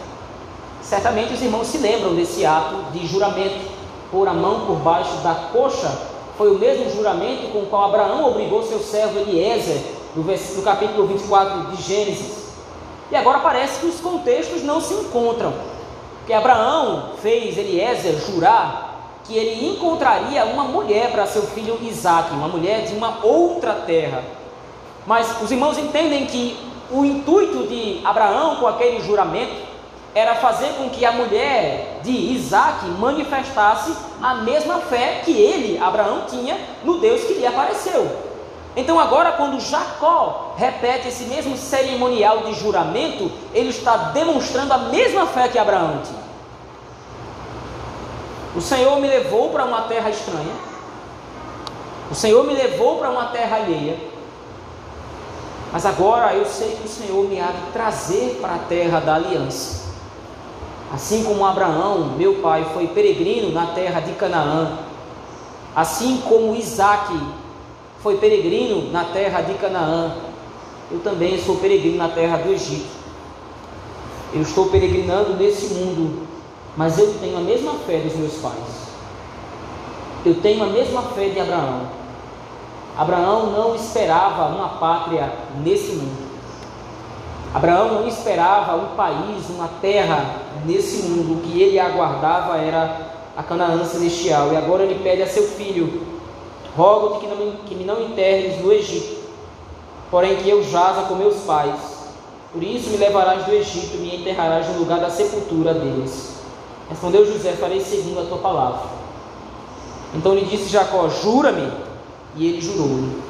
Certamente 0.82 1.34
os 1.34 1.42
irmãos 1.42 1.68
se 1.68 1.78
lembram 1.78 2.16
desse 2.16 2.46
ato 2.46 2.92
de 2.92 3.06
juramento, 3.08 3.60
pôr 4.12 4.28
a 4.28 4.34
mão 4.34 4.66
por 4.66 4.78
baixo 4.78 5.16
da 5.18 5.34
coxa 5.52 6.16
foi 6.38 6.52
o 6.52 6.60
mesmo 6.60 6.90
juramento 6.92 7.50
com 7.52 7.60
o 7.60 7.66
qual 7.68 7.86
Abraão 7.86 8.28
obrigou 8.28 8.62
seu 8.62 8.80
servo 8.80 9.20
Eliezer, 9.20 9.82
no, 10.16 10.24
no 10.24 10.62
capítulo 10.64 11.08
24 11.08 11.72
de 11.72 11.82
Gênesis. 11.82 12.46
E 13.10 13.16
agora 13.16 13.40
parece 13.40 13.80
que 13.80 13.86
os 13.86 14.02
contextos 14.02 14.62
não 14.64 14.82
se 14.82 14.94
encontram. 14.94 15.54
Porque 16.18 16.34
Abraão 16.34 17.12
fez 17.22 17.58
Eliezer 17.58 18.18
jurar 18.20 19.14
que 19.24 19.38
ele 19.38 19.66
encontraria 19.66 20.44
uma 20.46 20.66
mulher 20.66 21.12
para 21.12 21.26
seu 21.26 21.44
filho 21.44 21.78
Isaac, 21.82 22.32
uma 22.34 22.48
mulher 22.48 22.86
de 22.86 22.96
uma 22.96 23.20
outra 23.24 23.74
terra. 23.74 24.24
Mas 25.08 25.42
os 25.42 25.52
irmãos 25.52 25.78
entendem 25.78 26.26
que 26.26 26.58
o 26.92 27.04
intuito 27.04 27.68
de 27.68 28.02
Abraão 28.06 28.58
com 28.58 28.68
aquele 28.68 29.02
juramento 29.02 29.56
era 30.14 30.36
fazer 30.36 30.74
com 30.78 30.90
que 30.90 31.04
a 31.04 31.12
mulher 31.12 32.00
de 32.02 32.12
Isaac 32.12 32.86
manifestasse 32.86 33.94
a 34.22 34.36
mesma 34.36 34.80
fé 34.80 35.22
que 35.26 35.32
ele, 35.32 35.78
Abraão, 35.78 36.24
tinha 36.30 36.58
no 36.86 37.00
Deus 37.00 37.22
que 37.26 37.34
lhe 37.34 37.46
apareceu. 37.46 38.10
Então, 38.78 39.00
agora, 39.00 39.34
quando 39.34 39.60
Jacó 39.60 40.54
repete 40.58 41.10
esse 41.10 41.26
mesmo 41.26 41.58
cerimonial 41.58 42.40
de 42.40 42.54
juramento, 42.54 43.32
ele 43.54 43.70
está 43.70 43.98
demonstrando 44.14 44.74
a 44.74 44.78
mesma 44.78 45.26
fé 45.28 45.48
que 45.48 45.60
Abraão 45.60 46.02
tinha. 46.04 46.26
O 48.56 48.62
Senhor 48.62 49.00
me 49.02 49.08
levou 49.08 49.50
para 49.50 49.66
uma 49.66 49.82
terra 49.84 50.10
estranha, 50.10 50.54
o 52.10 52.16
Senhor 52.16 52.46
me 52.46 52.54
levou 52.54 53.00
para 53.00 53.10
uma 53.10 53.26
terra 53.28 53.58
alheia, 53.58 53.98
mas 55.76 55.86
agora 55.86 56.34
eu 56.34 56.46
sei 56.46 56.70
que 56.70 56.86
o 56.86 56.90
Senhor 56.90 57.28
me 57.28 57.38
há 57.38 57.48
de 57.48 57.74
trazer 57.74 58.38
para 58.40 58.56
a 58.56 58.60
terra 58.60 59.02
da 59.02 59.16
aliança. 59.16 59.92
Assim 60.90 61.26
como 61.26 61.46
Abraão, 61.46 62.14
meu 62.16 62.36
pai, 62.36 62.66
foi 62.74 62.88
peregrino 62.88 63.52
na 63.52 63.66
terra 63.74 64.00
de 64.00 64.14
Canaã, 64.14 64.80
assim 65.76 66.22
como 66.30 66.56
Isaac 66.56 67.14
foi 68.00 68.16
peregrino 68.20 68.90
na 68.90 69.04
terra 69.04 69.42
de 69.42 69.54
Canaã, 69.56 70.16
eu 70.90 71.02
também 71.02 71.38
sou 71.44 71.58
peregrino 71.58 71.98
na 71.98 72.08
terra 72.08 72.38
do 72.38 72.54
Egito. 72.54 72.96
Eu 74.34 74.44
estou 74.44 74.68
peregrinando 74.68 75.34
nesse 75.34 75.74
mundo, 75.74 76.26
mas 76.78 76.98
eu 76.98 77.16
tenho 77.20 77.36
a 77.38 77.42
mesma 77.42 77.74
fé 77.86 77.98
dos 77.98 78.16
meus 78.16 78.36
pais. 78.36 78.94
Eu 80.26 80.36
tenho 80.36 80.64
a 80.64 80.68
mesma 80.68 81.02
fé 81.02 81.28
de 81.28 81.40
Abraão. 81.42 82.05
Abraão 82.98 83.48
não 83.48 83.76
esperava 83.76 84.48
uma 84.48 84.70
pátria 84.70 85.32
nesse 85.62 85.94
mundo. 85.94 86.26
Abraão 87.54 87.94
não 87.94 88.08
esperava 88.08 88.76
um 88.76 88.96
país, 88.96 89.50
uma 89.50 89.70
terra 89.82 90.42
nesse 90.66 91.04
mundo. 91.04 91.34
O 91.34 91.42
que 91.42 91.62
ele 91.62 91.80
aguardava 91.80 92.58
era 92.58 93.14
a 93.36 93.44
Canaã 93.44 93.84
celestial. 93.84 94.54
E 94.54 94.58
agora 94.58 94.84
ele 94.84 95.04
pede 95.04 95.22
a 95.22 95.28
seu 95.28 95.44
filho: 95.44 96.02
Rogo-te 96.76 97.20
que, 97.20 97.28
não, 97.28 97.52
que 97.66 97.76
me 97.76 97.84
não 97.84 98.02
enterres 98.02 98.62
no 98.62 98.72
Egito, 98.72 99.24
porém 100.10 100.38
que 100.38 100.50
eu 100.50 100.64
jaza 100.64 101.04
com 101.04 101.16
meus 101.16 101.36
pais. 101.42 101.96
Por 102.52 102.64
isso 102.64 102.90
me 102.90 102.98
levarás 102.98 103.46
do 103.46 103.52
Egito 103.52 103.96
e 103.96 104.00
me 104.00 104.16
enterrarás 104.18 104.68
no 104.70 104.80
lugar 104.80 105.00
da 105.00 105.10
sepultura 105.10 105.74
deles. 105.74 106.36
Respondeu 106.90 107.26
José: 107.26 107.54
Farei 107.54 107.82
segundo 107.82 108.22
a 108.22 108.26
tua 108.26 108.38
palavra. 108.38 108.82
Então 110.14 110.34
lhe 110.34 110.46
disse 110.46 110.70
Jacó: 110.70 111.10
Jura-me. 111.10 111.85
E 112.36 112.48
ele 112.48 112.62
jurou-lhe. 112.62 113.24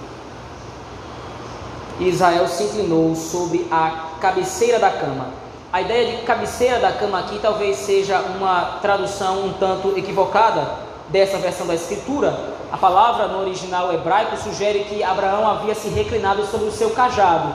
Israel 2.00 2.48
se 2.48 2.64
inclinou 2.64 3.16
sobre 3.16 3.68
a 3.72 4.10
cabeceira 4.20 4.80
da 4.80 4.90
cama. 4.90 5.28
A 5.72 5.82
ideia 5.82 6.18
de 6.18 6.24
cabeceira 6.24 6.80
da 6.80 6.92
cama 6.92 7.20
aqui 7.20 7.40
talvez 7.42 7.78
seja 7.78 8.20
uma 8.20 8.80
tradução 8.82 9.46
um 9.46 9.54
tanto 9.54 9.98
equivocada 9.98 10.68
dessa 11.10 11.38
versão 11.38 11.68
da 11.68 11.76
escritura. 11.76 12.56
A 12.72 12.78
palavra 12.78 13.28
no 13.28 13.40
original 13.40 13.94
hebraico 13.94 14.36
sugere 14.38 14.86
que 14.86 15.04
Abraão 15.04 15.48
havia 15.48 15.76
se 15.76 15.88
reclinado 15.90 16.46
sobre 16.46 16.68
o 16.68 16.72
seu 16.72 16.90
cajado. 16.90 17.54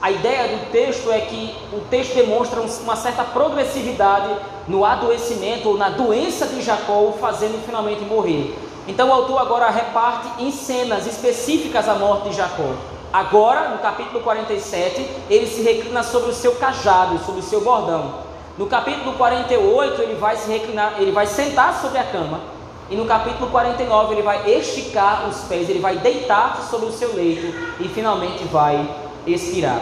A 0.00 0.10
ideia 0.10 0.56
do 0.56 0.70
texto 0.70 1.10
é 1.10 1.20
que 1.20 1.56
o 1.72 1.80
texto 1.90 2.14
demonstra 2.14 2.60
uma 2.60 2.96
certa 2.96 3.24
progressividade 3.24 4.34
no 4.68 4.84
adoecimento 4.84 5.68
ou 5.68 5.76
na 5.76 5.88
doença 5.88 6.46
de 6.46 6.60
Jacó, 6.62 7.12
fazendo 7.20 7.64
finalmente 7.64 8.02
morrer. 8.04 8.54
Então 8.88 9.08
o 9.08 9.12
autor 9.12 9.40
agora 9.40 9.68
reparte 9.68 10.28
em 10.38 10.52
cenas 10.52 11.06
específicas 11.06 11.88
a 11.88 11.94
morte 11.94 12.28
de 12.28 12.36
Jacó. 12.36 12.72
Agora, 13.12 13.70
no 13.70 13.78
capítulo 13.78 14.20
47, 14.20 15.08
ele 15.28 15.46
se 15.46 15.62
reclina 15.62 16.02
sobre 16.02 16.30
o 16.30 16.34
seu 16.34 16.54
cajado, 16.56 17.18
sobre 17.24 17.40
o 17.40 17.42
seu 17.42 17.62
bordão. 17.62 18.26
No 18.56 18.66
capítulo 18.66 19.14
48, 19.14 20.02
ele 20.02 20.14
vai 20.14 20.36
se 20.36 20.50
reclinar, 20.50 20.94
ele 20.98 21.10
vai 21.10 21.26
sentar 21.26 21.80
sobre 21.80 21.98
a 21.98 22.04
cama. 22.04 22.40
E 22.88 22.94
no 22.94 23.04
capítulo 23.04 23.50
49, 23.50 24.14
ele 24.14 24.22
vai 24.22 24.48
esticar 24.48 25.28
os 25.28 25.40
pés, 25.42 25.68
ele 25.68 25.80
vai 25.80 25.96
deitar 25.96 26.62
sobre 26.70 26.86
o 26.86 26.92
seu 26.92 27.12
leito 27.14 27.46
e 27.80 27.88
finalmente 27.88 28.44
vai 28.44 28.88
expirar. 29.26 29.80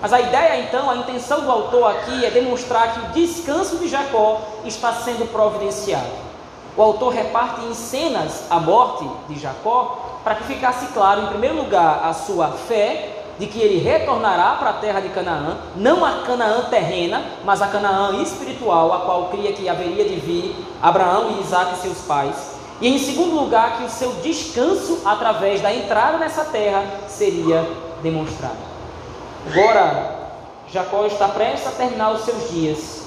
Mas 0.00 0.12
a 0.12 0.20
ideia 0.20 0.60
então, 0.60 0.88
a 0.88 0.96
intenção 0.96 1.40
do 1.40 1.50
autor 1.50 1.90
aqui 1.90 2.24
é 2.24 2.30
demonstrar 2.30 2.92
que 2.92 3.00
o 3.00 3.26
descanso 3.26 3.78
de 3.78 3.88
Jacó 3.88 4.40
está 4.64 4.92
sendo 4.92 5.26
providenciado. 5.32 6.33
O 6.76 6.82
autor 6.82 7.12
reparte 7.12 7.64
em 7.64 7.74
cenas 7.74 8.44
a 8.50 8.58
morte 8.58 9.08
de 9.28 9.38
Jacó 9.38 10.20
para 10.24 10.36
que 10.36 10.44
ficasse 10.44 10.86
claro, 10.92 11.22
em 11.22 11.26
primeiro 11.26 11.56
lugar, 11.56 12.00
a 12.04 12.12
sua 12.12 12.48
fé 12.48 13.24
de 13.38 13.46
que 13.46 13.60
ele 13.60 13.78
retornará 13.78 14.56
para 14.56 14.70
a 14.70 14.74
terra 14.74 15.00
de 15.00 15.08
Canaã, 15.08 15.58
não 15.76 16.04
a 16.04 16.22
Canaã 16.22 16.62
terrena, 16.70 17.22
mas 17.44 17.60
a 17.60 17.66
Canaã 17.66 18.22
espiritual, 18.22 18.92
a 18.92 19.00
qual 19.00 19.28
cria 19.28 19.52
que 19.52 19.68
haveria 19.68 20.04
de 20.04 20.16
vir 20.16 20.56
Abraão 20.80 21.32
e 21.32 21.40
Isaac, 21.42 21.76
seus 21.78 21.98
pais. 22.02 22.54
E 22.80 22.88
em 22.88 22.98
segundo 22.98 23.36
lugar, 23.36 23.78
que 23.78 23.84
o 23.84 23.90
seu 23.90 24.12
descanso 24.14 25.02
através 25.04 25.60
da 25.60 25.72
entrada 25.74 26.18
nessa 26.18 26.44
terra 26.44 26.84
seria 27.08 27.68
demonstrado. 28.02 28.56
Agora, 29.46 30.28
Jacó 30.72 31.04
está 31.06 31.28
prestes 31.28 31.66
a 31.66 31.70
terminar 31.72 32.12
os 32.12 32.22
seus 32.22 32.50
dias, 32.50 33.02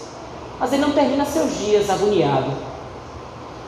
mas 0.59 0.71
ele 0.71 0.81
não 0.81 0.91
termina 0.91 1.25
seus 1.25 1.57
dias 1.57 1.89
agoniado. 1.89 2.51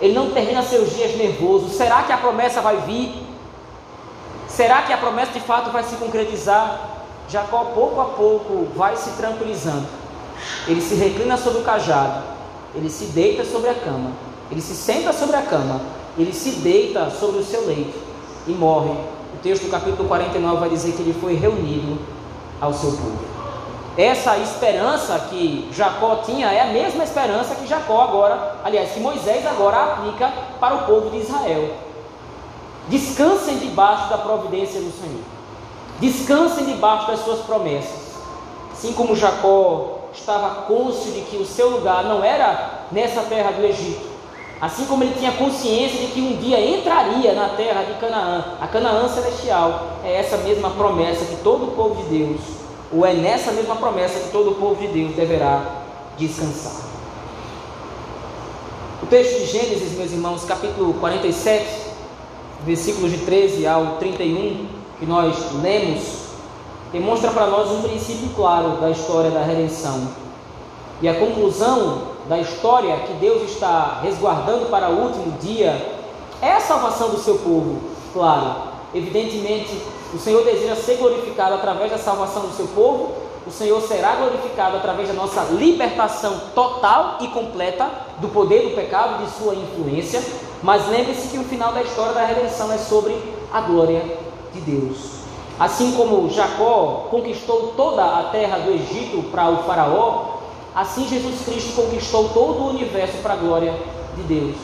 Ele 0.02 0.14
não 0.14 0.32
termina 0.32 0.64
seus 0.64 0.95
dias 0.95 1.16
nervoso. 1.18 1.70
Será 1.70 2.04
que 2.04 2.12
a 2.12 2.18
promessa 2.18 2.62
vai 2.62 2.78
vir? 2.82 3.28
Será 4.47 4.82
que 4.82 4.93
a 4.93 4.97
promessa 4.97 5.32
de 5.32 5.39
fato 5.39 5.72
vai 5.72 5.84
se 5.84 5.95
concretizar? 5.95 6.97
Jacó, 7.30 7.66
pouco 7.76 8.02
a 8.02 8.06
pouco, 8.06 8.68
vai 8.76 8.95
se 8.95 9.12
tranquilizando. 9.12 9.86
Ele 10.68 10.82
se 10.82 10.95
reclina 10.95 11.38
sobre 11.38 11.60
o 11.60 11.64
cajado, 11.64 12.24
ele 12.74 12.89
se 12.89 13.06
deita 13.06 13.43
sobre 13.43 13.70
a 13.70 13.74
cama, 13.74 14.12
ele 14.50 14.62
se 14.62 14.74
senta 14.74 15.14
sobre 15.14 15.36
a 15.36 15.41
cama, 15.41 15.82
ele 16.18 16.34
se 16.34 16.52
deita 16.52 17.10
sobre 17.10 17.39
o 17.39 17.43
seu 17.43 17.66
leito 17.68 17.97
e 18.47 18.52
morre. 18.52 18.91
O 19.34 19.38
texto 19.43 19.64
do 19.64 19.70
capítulo 19.70 20.08
49 20.08 20.60
vai 20.60 20.70
dizer 20.70 20.93
que 20.93 21.02
ele 21.02 21.14
foi 21.14 21.36
reunido 21.36 22.00
ao 22.60 22.74
seu 22.74 22.91
povo. 22.91 23.39
Essa 24.00 24.38
esperança 24.38 25.28
que 25.30 25.70
Jacó 25.74 26.22
tinha 26.26 26.50
é 26.50 26.62
a 26.62 26.68
mesma 26.68 27.04
esperança 27.04 27.54
que 27.54 27.68
Jacó 27.68 28.02
agora, 28.02 28.56
aliás, 28.64 28.91
que 28.91 29.00
Moisés 29.02 29.45
agora 29.45 29.76
aplica 29.76 30.32
para 30.58 30.74
o 30.76 30.86
povo 30.86 31.10
de 31.10 31.18
Israel. 31.18 31.74
Descansem 32.88 33.58
debaixo 33.58 34.10
da 34.10 34.18
providência 34.18 34.80
do 34.80 34.89
Senhor. 34.89 35.22
Descansem 36.00 36.64
debaixo 36.64 37.08
das 37.08 37.20
suas 37.26 37.41
promessas. 37.41 38.16
Assim 38.72 38.93
como 38.93 39.18
Jacó 39.18 40.08
estava 40.14 40.62
cônscio 40.62 41.12
de 41.12 41.20
que 41.24 41.36
o 41.36 41.45
seu 41.45 41.70
lugar 41.70 42.06
não 42.06 42.24
era 42.24 42.86
nessa 42.93 43.24
terra 43.24 43.52
do 43.52 43.66
Egito, 43.66 44.08
assim 44.62 44.86
como 44.86 45.04
ele 45.04 45.16
tinha 45.20 45.34
consciência 45.34 46.00
de 46.00 46.14
que 46.14 46.22
um 46.22 46.38
dia 46.38 46.66
entraria 46.66 47.34
na 47.34 47.50
terra 47.50 47.84
de 47.84 47.95
Canaã, 47.95 48.45
a 48.62 48.68
Canaã 48.68 49.10
celestial, 49.10 49.97
é 50.06 50.16
essa 50.16 50.38
mesma 50.38 50.70
promessa 50.70 51.26
que 51.26 51.36
todo 51.43 51.66
o 51.66 51.72
povo 51.72 52.02
de 52.02 52.18
Deus, 52.18 52.60
ou 52.92 53.06
é 53.06 53.14
nessa 53.14 53.52
mesma 53.52 53.76
promessa 53.76 54.20
que 54.20 54.32
todo 54.32 54.52
o 54.52 54.56
povo 54.56 54.76
de 54.76 54.88
Deus 54.88 55.16
deverá 55.16 55.84
descansar. 56.18 56.90
O 59.02 59.06
texto 59.06 59.40
de 59.40 59.46
Gênesis, 59.46 59.98
meus 59.98 60.12
irmãos, 60.12 60.44
capítulo 60.44 60.94
47, 60.96 61.66
versículos 62.66 63.12
de 63.12 63.20
13 63.20 63.66
ao 63.66 63.98
31, 63.98 64.68
que 65.00 65.06
nós 65.06 65.36
lemos, 65.62 66.30
demonstra 66.92 67.32
para 67.32 67.48
nós 67.48 67.72
um 67.72 67.82
princípio 67.84 68.30
claro 68.36 68.82
da 68.82 68.90
história 68.90 69.32
da 69.32 69.44
redenção. 69.44 70.10
E 71.02 71.08
a 71.08 71.18
conclusão 71.18 72.10
da 72.28 72.38
história 72.40 72.98
que 72.98 73.14
Deus 73.14 73.50
está 73.50 74.02
resguardando 74.04 74.66
para 74.66 74.90
o 74.90 75.04
último 75.04 75.38
dia 75.40 75.98
é 76.42 76.54
a 76.54 76.60
salvação 76.60 77.10
do 77.10 77.20
seu 77.20 77.36
povo. 77.38 77.80
Claro, 78.12 78.56
evidentemente, 78.94 79.82
o 80.14 80.18
Senhor 80.18 80.43
deseja 80.43 80.76
ser 80.76 80.97
glorificado 80.97 81.55
através 81.55 81.91
da 81.91 81.97
salvação 81.97 82.43
do 82.43 82.53
seu 82.55 82.68
povo, 82.68 83.12
o 83.45 83.51
Senhor 83.51 83.82
será 83.82 84.16
glorificado 84.16 84.78
através 84.78 85.07
da 85.07 85.14
nossa 85.14 85.41
libertação 85.51 86.39
total 86.53 87.18
e 87.22 87.28
completa 87.30 87.89
do 88.20 88.28
poder 88.28 88.70
do 88.70 88.76
pecado 88.76 89.22
e 89.22 89.26
de 89.26 89.32
sua 89.32 89.55
influência, 89.55 90.22
mas 90.62 90.88
lembre-se 90.88 91.30
que 91.30 91.38
o 91.38 91.43
final 91.43 91.72
da 91.72 91.82
história 91.82 92.14
da 92.14 92.26
redenção 92.26 92.72
é 92.72 92.78
sobre 92.78 93.16
a 93.51 93.62
glória 93.62 94.03
de 94.53 94.62
Deus. 94.62 95.20
Assim 95.60 95.93
como 95.93 96.30
Jacó 96.30 97.07
conquistou 97.10 97.74
toda 97.76 98.03
a 98.03 98.24
terra 98.26 98.60
do 98.60 98.72
Egito 98.72 99.24
para 99.32 99.49
o 99.49 99.64
Faraó, 99.64 100.38
assim 100.76 101.07
Jesus 101.07 101.41
Cristo 101.45 101.76
conquistou 101.76 102.30
todo 102.30 102.62
o 102.62 102.70
universo 102.70 103.18
para 103.24 103.34
a 103.34 103.38
glória 103.38 103.74
de 104.16 104.24
Deus. 104.24 104.55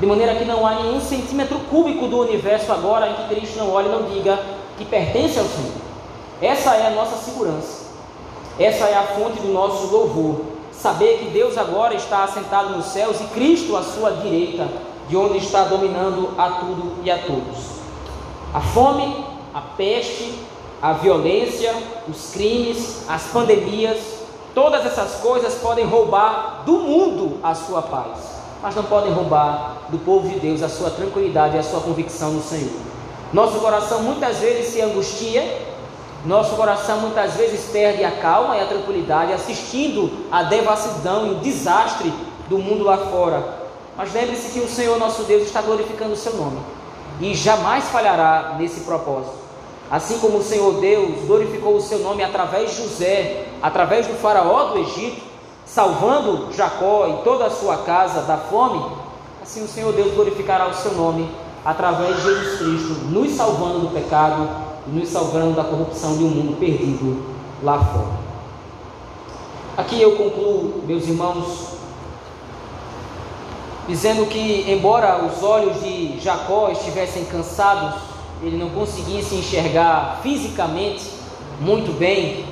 De 0.00 0.06
maneira 0.06 0.34
que 0.34 0.44
não 0.44 0.66
há 0.66 0.76
nenhum 0.76 1.00
centímetro 1.00 1.58
cúbico 1.70 2.06
do 2.06 2.20
universo 2.20 2.72
agora 2.72 3.10
em 3.10 3.14
que 3.14 3.34
Cristo 3.34 3.58
não 3.58 3.70
olhe 3.70 3.88
e 3.88 3.92
não 3.92 4.02
diga 4.04 4.38
que 4.80 4.86
pertence 4.86 5.38
ao 5.38 5.44
Senhor. 5.44 5.74
Essa 6.40 6.74
é 6.74 6.86
a 6.86 6.90
nossa 6.90 7.22
segurança. 7.22 7.90
Essa 8.58 8.86
é 8.86 8.94
a 8.94 9.02
fonte 9.08 9.38
do 9.40 9.52
nosso 9.52 9.88
louvor. 9.88 10.40
Saber 10.72 11.18
que 11.18 11.26
Deus 11.26 11.58
agora 11.58 11.94
está 11.94 12.24
assentado 12.24 12.70
nos 12.70 12.86
céus 12.86 13.20
e 13.20 13.24
Cristo 13.24 13.76
à 13.76 13.82
sua 13.82 14.12
direita 14.12 14.66
de 15.06 15.18
onde 15.18 15.36
está 15.36 15.64
dominando 15.64 16.30
a 16.38 16.50
tudo 16.52 16.94
e 17.04 17.10
a 17.10 17.18
todos. 17.18 17.58
A 18.54 18.60
fome, 18.60 19.22
a 19.52 19.60
peste, 19.60 20.32
a 20.80 20.94
violência, 20.94 21.74
os 22.08 22.30
crimes, 22.30 23.04
as 23.06 23.24
pandemias, 23.24 23.98
todas 24.54 24.86
essas 24.86 25.16
coisas 25.16 25.56
podem 25.56 25.84
roubar 25.84 26.62
do 26.64 26.78
mundo 26.78 27.38
a 27.42 27.54
sua 27.54 27.82
paz, 27.82 28.40
mas 28.62 28.74
não 28.74 28.84
podem 28.84 29.12
roubar 29.12 29.76
do 29.90 29.98
povo 29.98 30.26
de 30.26 30.40
Deus 30.40 30.62
a 30.62 30.70
sua 30.70 30.88
tranquilidade 30.88 31.56
e 31.56 31.58
a 31.58 31.62
sua 31.62 31.80
convicção 31.80 32.30
no 32.32 32.42
Senhor. 32.42 32.99
Nosso 33.32 33.60
coração 33.60 34.02
muitas 34.02 34.38
vezes 34.38 34.72
se 34.72 34.80
angustia, 34.80 35.70
nosso 36.24 36.56
coração 36.56 36.98
muitas 37.00 37.34
vezes 37.34 37.70
perde 37.70 38.04
a 38.04 38.10
calma 38.10 38.56
e 38.56 38.60
a 38.60 38.66
tranquilidade 38.66 39.32
assistindo 39.32 40.26
à 40.30 40.42
devassidão 40.42 41.28
e 41.28 41.30
o 41.30 41.34
desastre 41.36 42.12
do 42.48 42.58
mundo 42.58 42.84
lá 42.84 42.98
fora, 42.98 43.60
mas 43.96 44.12
lembre-se 44.12 44.50
que 44.50 44.58
o 44.58 44.68
Senhor 44.68 44.98
nosso 44.98 45.22
Deus 45.22 45.44
está 45.44 45.62
glorificando 45.62 46.12
o 46.12 46.16
seu 46.16 46.34
nome 46.34 46.58
e 47.20 47.34
jamais 47.34 47.84
falhará 47.84 48.56
nesse 48.58 48.80
propósito. 48.80 49.38
Assim 49.90 50.18
como 50.18 50.38
o 50.38 50.42
Senhor 50.42 50.80
Deus 50.80 51.24
glorificou 51.26 51.76
o 51.76 51.80
seu 51.80 52.00
nome 52.00 52.22
através 52.22 52.70
de 52.70 52.82
José, 52.82 53.46
através 53.62 54.06
do 54.06 54.14
faraó 54.14 54.72
do 54.72 54.78
Egito, 54.78 55.22
salvando 55.64 56.52
Jacó 56.52 57.06
e 57.08 57.24
toda 57.24 57.46
a 57.46 57.50
sua 57.50 57.78
casa 57.78 58.22
da 58.22 58.36
fome, 58.36 58.84
assim 59.42 59.64
o 59.64 59.68
Senhor 59.68 59.92
Deus 59.92 60.14
glorificará 60.14 60.66
o 60.66 60.74
seu 60.74 60.92
nome 60.92 61.28
através 61.64 62.16
de 62.16 62.22
Jesus 62.22 62.58
Cristo, 62.58 62.94
nos 63.10 63.32
salvando 63.32 63.80
do 63.80 63.88
pecado 63.88 64.48
e 64.86 64.90
nos 64.90 65.08
salvando 65.08 65.54
da 65.54 65.64
corrupção 65.64 66.16
de 66.16 66.24
um 66.24 66.28
mundo 66.28 66.58
perdido 66.58 67.22
lá 67.62 67.78
fora. 67.78 68.30
Aqui 69.76 70.00
eu 70.00 70.16
concluo, 70.16 70.82
meus 70.86 71.06
irmãos, 71.06 71.70
dizendo 73.88 74.26
que, 74.26 74.70
embora 74.70 75.24
os 75.24 75.42
olhos 75.42 75.80
de 75.82 76.18
Jacó 76.20 76.70
estivessem 76.70 77.24
cansados, 77.24 78.00
ele 78.42 78.56
não 78.56 78.70
conseguisse 78.70 79.34
enxergar 79.34 80.20
fisicamente 80.22 81.20
muito 81.60 81.92
bem, 81.98 82.46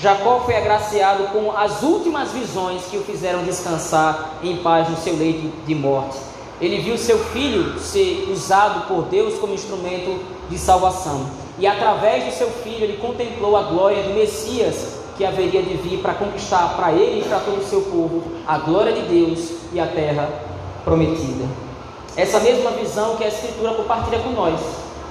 Jacó 0.00 0.40
foi 0.40 0.56
agraciado 0.56 1.24
com 1.24 1.52
as 1.52 1.82
últimas 1.82 2.32
visões 2.32 2.82
que 2.90 2.96
o 2.96 3.04
fizeram 3.04 3.44
descansar 3.44 4.38
em 4.42 4.56
paz 4.56 4.88
no 4.88 4.96
seu 4.96 5.14
leito 5.14 5.52
de 5.66 5.74
morte. 5.74 6.29
Ele 6.60 6.78
viu 6.78 6.98
seu 6.98 7.18
filho 7.18 7.78
ser 7.78 8.28
usado 8.30 8.86
por 8.86 9.04
Deus 9.04 9.38
como 9.38 9.54
instrumento 9.54 10.20
de 10.50 10.58
salvação. 10.58 11.26
E 11.58 11.66
através 11.66 12.24
do 12.24 12.32
seu 12.32 12.50
filho, 12.50 12.84
ele 12.84 12.98
contemplou 12.98 13.56
a 13.56 13.62
glória 13.62 14.02
do 14.02 14.14
Messias 14.14 15.00
que 15.16 15.24
haveria 15.24 15.62
de 15.62 15.74
vir 15.74 16.00
para 16.00 16.14
conquistar 16.14 16.76
para 16.76 16.92
ele 16.92 17.20
e 17.20 17.24
para 17.24 17.40
todo 17.40 17.60
o 17.60 17.64
seu 17.64 17.82
povo 17.82 18.22
a 18.46 18.58
glória 18.58 18.92
de 18.92 19.02
Deus 19.02 19.50
e 19.72 19.78
a 19.78 19.86
terra 19.86 20.28
prometida. 20.84 21.44
Essa 22.16 22.40
mesma 22.40 22.70
visão 22.72 23.16
que 23.16 23.24
a 23.24 23.28
Escritura 23.28 23.74
compartilha 23.74 24.18
com 24.20 24.30
nós, 24.30 24.60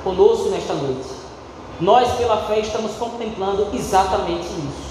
conosco 0.04 0.50
nesta 0.50 0.74
noite. 0.74 1.08
Nós, 1.80 2.12
pela 2.14 2.38
fé, 2.48 2.60
estamos 2.60 2.92
contemplando 2.94 3.68
exatamente 3.74 4.46
isso. 4.46 4.90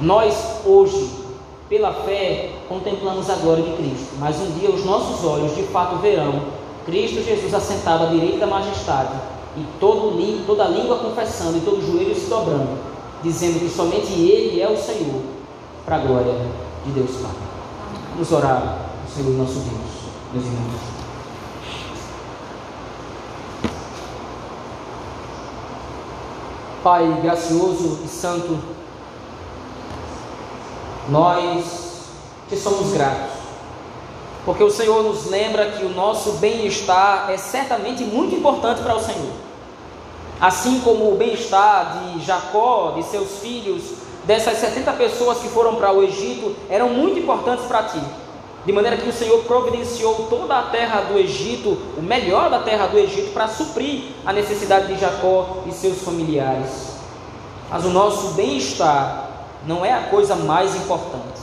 Nós, 0.00 0.34
hoje, 0.64 1.25
pela 1.68 1.92
fé, 1.92 2.50
contemplamos 2.68 3.28
a 3.28 3.34
glória 3.36 3.64
de 3.64 3.76
Cristo, 3.76 4.14
mas 4.18 4.36
um 4.40 4.50
dia 4.58 4.70
os 4.70 4.84
nossos 4.84 5.24
olhos 5.24 5.54
de 5.54 5.64
fato 5.64 5.96
verão 5.96 6.42
Cristo 6.84 7.22
Jesus 7.22 7.52
assentado 7.52 8.04
à 8.04 8.06
direita 8.06 8.38
da 8.38 8.46
majestade 8.46 9.12
e 9.56 9.64
todo, 9.80 10.16
toda 10.46 10.68
língua 10.68 10.98
confessando 10.98 11.58
e 11.58 11.62
todo 11.62 11.84
joelho 11.84 12.14
se 12.14 12.30
dobrando, 12.30 12.78
dizendo 13.22 13.58
que 13.58 13.68
somente 13.68 14.12
Ele 14.12 14.60
é 14.60 14.68
o 14.68 14.76
Senhor, 14.76 15.22
para 15.84 15.96
a 15.96 16.00
glória 16.00 16.34
de 16.84 16.92
Deus 16.92 17.10
Pai. 17.16 17.32
Vamos 18.12 18.30
orar, 18.30 18.90
Senhor 19.12 19.32
nosso 19.32 19.54
Deus 19.54 19.96
meus 20.32 20.44
irmãos. 20.44 20.80
Pai 26.82 27.20
gracioso 27.22 28.00
e 28.04 28.08
santo, 28.08 28.58
nós 31.08 31.64
te 32.48 32.56
somos 32.56 32.92
gratos, 32.92 33.32
porque 34.44 34.62
o 34.62 34.70
Senhor 34.70 35.02
nos 35.02 35.26
lembra 35.26 35.70
que 35.72 35.84
o 35.84 35.90
nosso 35.90 36.32
bem-estar 36.32 37.30
é 37.30 37.36
certamente 37.36 38.04
muito 38.04 38.34
importante 38.34 38.82
para 38.82 38.94
o 38.94 39.00
Senhor. 39.00 39.32
Assim 40.40 40.80
como 40.80 41.12
o 41.12 41.16
bem-estar 41.16 41.98
de 41.98 42.24
Jacó, 42.24 42.92
de 42.96 43.02
seus 43.04 43.38
filhos, 43.38 43.82
dessas 44.24 44.58
70 44.58 44.92
pessoas 44.92 45.38
que 45.38 45.48
foram 45.48 45.76
para 45.76 45.92
o 45.92 46.02
Egito, 46.02 46.54
eram 46.68 46.90
muito 46.90 47.18
importantes 47.18 47.64
para 47.64 47.84
ti. 47.84 48.00
De 48.66 48.72
maneira 48.72 48.96
que 48.96 49.08
o 49.08 49.12
Senhor 49.12 49.44
providenciou 49.44 50.26
toda 50.28 50.58
a 50.58 50.62
terra 50.62 51.02
do 51.02 51.16
Egito, 51.16 51.78
o 51.96 52.02
melhor 52.02 52.50
da 52.50 52.58
terra 52.58 52.86
do 52.86 52.98
Egito, 52.98 53.32
para 53.32 53.46
suprir 53.46 54.10
a 54.26 54.32
necessidade 54.32 54.88
de 54.92 55.00
Jacó 55.00 55.58
e 55.66 55.72
seus 55.72 56.02
familiares. 56.02 56.96
Mas 57.70 57.84
o 57.84 57.90
nosso 57.90 58.34
bem-estar 58.34 59.26
não 59.66 59.84
é 59.84 59.92
a 59.92 60.04
coisa 60.04 60.34
mais 60.34 60.74
importante. 60.74 61.40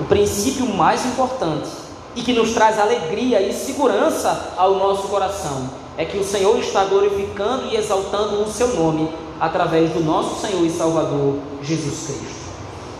O 0.00 0.04
princípio 0.04 0.66
mais 0.66 1.04
importante 1.06 1.70
e 2.14 2.22
que 2.22 2.32
nos 2.32 2.52
traz 2.52 2.78
alegria 2.78 3.40
e 3.40 3.52
segurança 3.52 4.52
ao 4.56 4.74
nosso 4.74 5.08
coração 5.08 5.70
é 5.96 6.04
que 6.04 6.18
o 6.18 6.24
Senhor 6.24 6.58
está 6.58 6.84
glorificando 6.84 7.66
e 7.66 7.76
exaltando 7.76 8.42
o 8.42 8.50
seu 8.50 8.68
nome 8.74 9.08
através 9.38 9.90
do 9.90 10.00
nosso 10.00 10.40
Senhor 10.40 10.64
e 10.64 10.70
Salvador 10.70 11.36
Jesus 11.62 12.06
Cristo. 12.06 12.42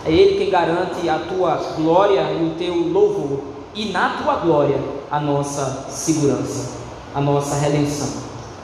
É 0.04 0.10
Ele 0.10 0.38
quem 0.38 0.50
garante 0.50 1.08
a 1.08 1.18
tua 1.18 1.54
glória 1.76 2.20
e 2.32 2.44
o 2.44 2.54
teu 2.58 2.74
louvor, 2.74 3.40
e 3.74 3.86
na 3.86 4.10
tua 4.22 4.36
glória 4.36 4.78
a 5.10 5.20
nossa 5.20 5.86
segurança, 5.88 6.72
a 7.14 7.20
nossa 7.20 7.54
redenção. 7.56 8.08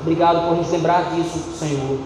Obrigado 0.01 0.49
por 0.49 0.57
nos 0.57 0.71
lembrar 0.71 1.15
disso, 1.15 1.39
Senhor. 1.59 1.99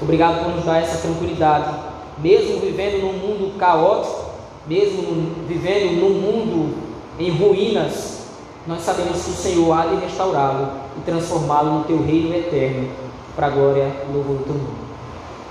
Obrigado 0.00 0.44
por 0.44 0.54
nos 0.54 0.64
dar 0.64 0.82
essa 0.82 0.98
tranquilidade, 0.98 1.74
mesmo 2.18 2.60
vivendo 2.60 3.02
num 3.02 3.12
mundo 3.12 3.58
caótico, 3.58 4.30
mesmo 4.66 5.34
vivendo 5.46 6.00
num 6.00 6.20
mundo 6.20 6.74
em 7.18 7.30
ruínas, 7.30 8.20
nós 8.66 8.82
sabemos 8.82 9.22
que 9.22 9.30
o 9.30 9.34
Senhor 9.34 9.72
há 9.72 9.86
de 9.86 9.96
restaurá-lo 9.96 10.68
e 10.96 11.00
transformá-lo 11.00 11.78
no 11.78 11.84
teu 11.84 12.02
reino 12.02 12.34
eterno, 12.34 12.88
para 13.34 13.46
a 13.46 13.50
glória 13.50 13.90
e 14.08 14.12
louvor 14.12 14.36
do 14.36 14.44
teu 14.44 14.54
nome. 14.54 14.90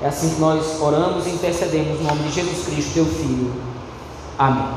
É 0.01 0.07
assim 0.07 0.35
que 0.35 0.39
nós 0.39 0.81
oramos 0.81 1.27
e 1.27 1.31
intercedemos 1.31 1.99
no 1.99 2.07
nome 2.07 2.23
de 2.23 2.31
Jesus 2.31 2.65
Cristo, 2.65 2.93
teu 2.93 3.05
Filho. 3.05 3.51
Amém. 4.37 4.67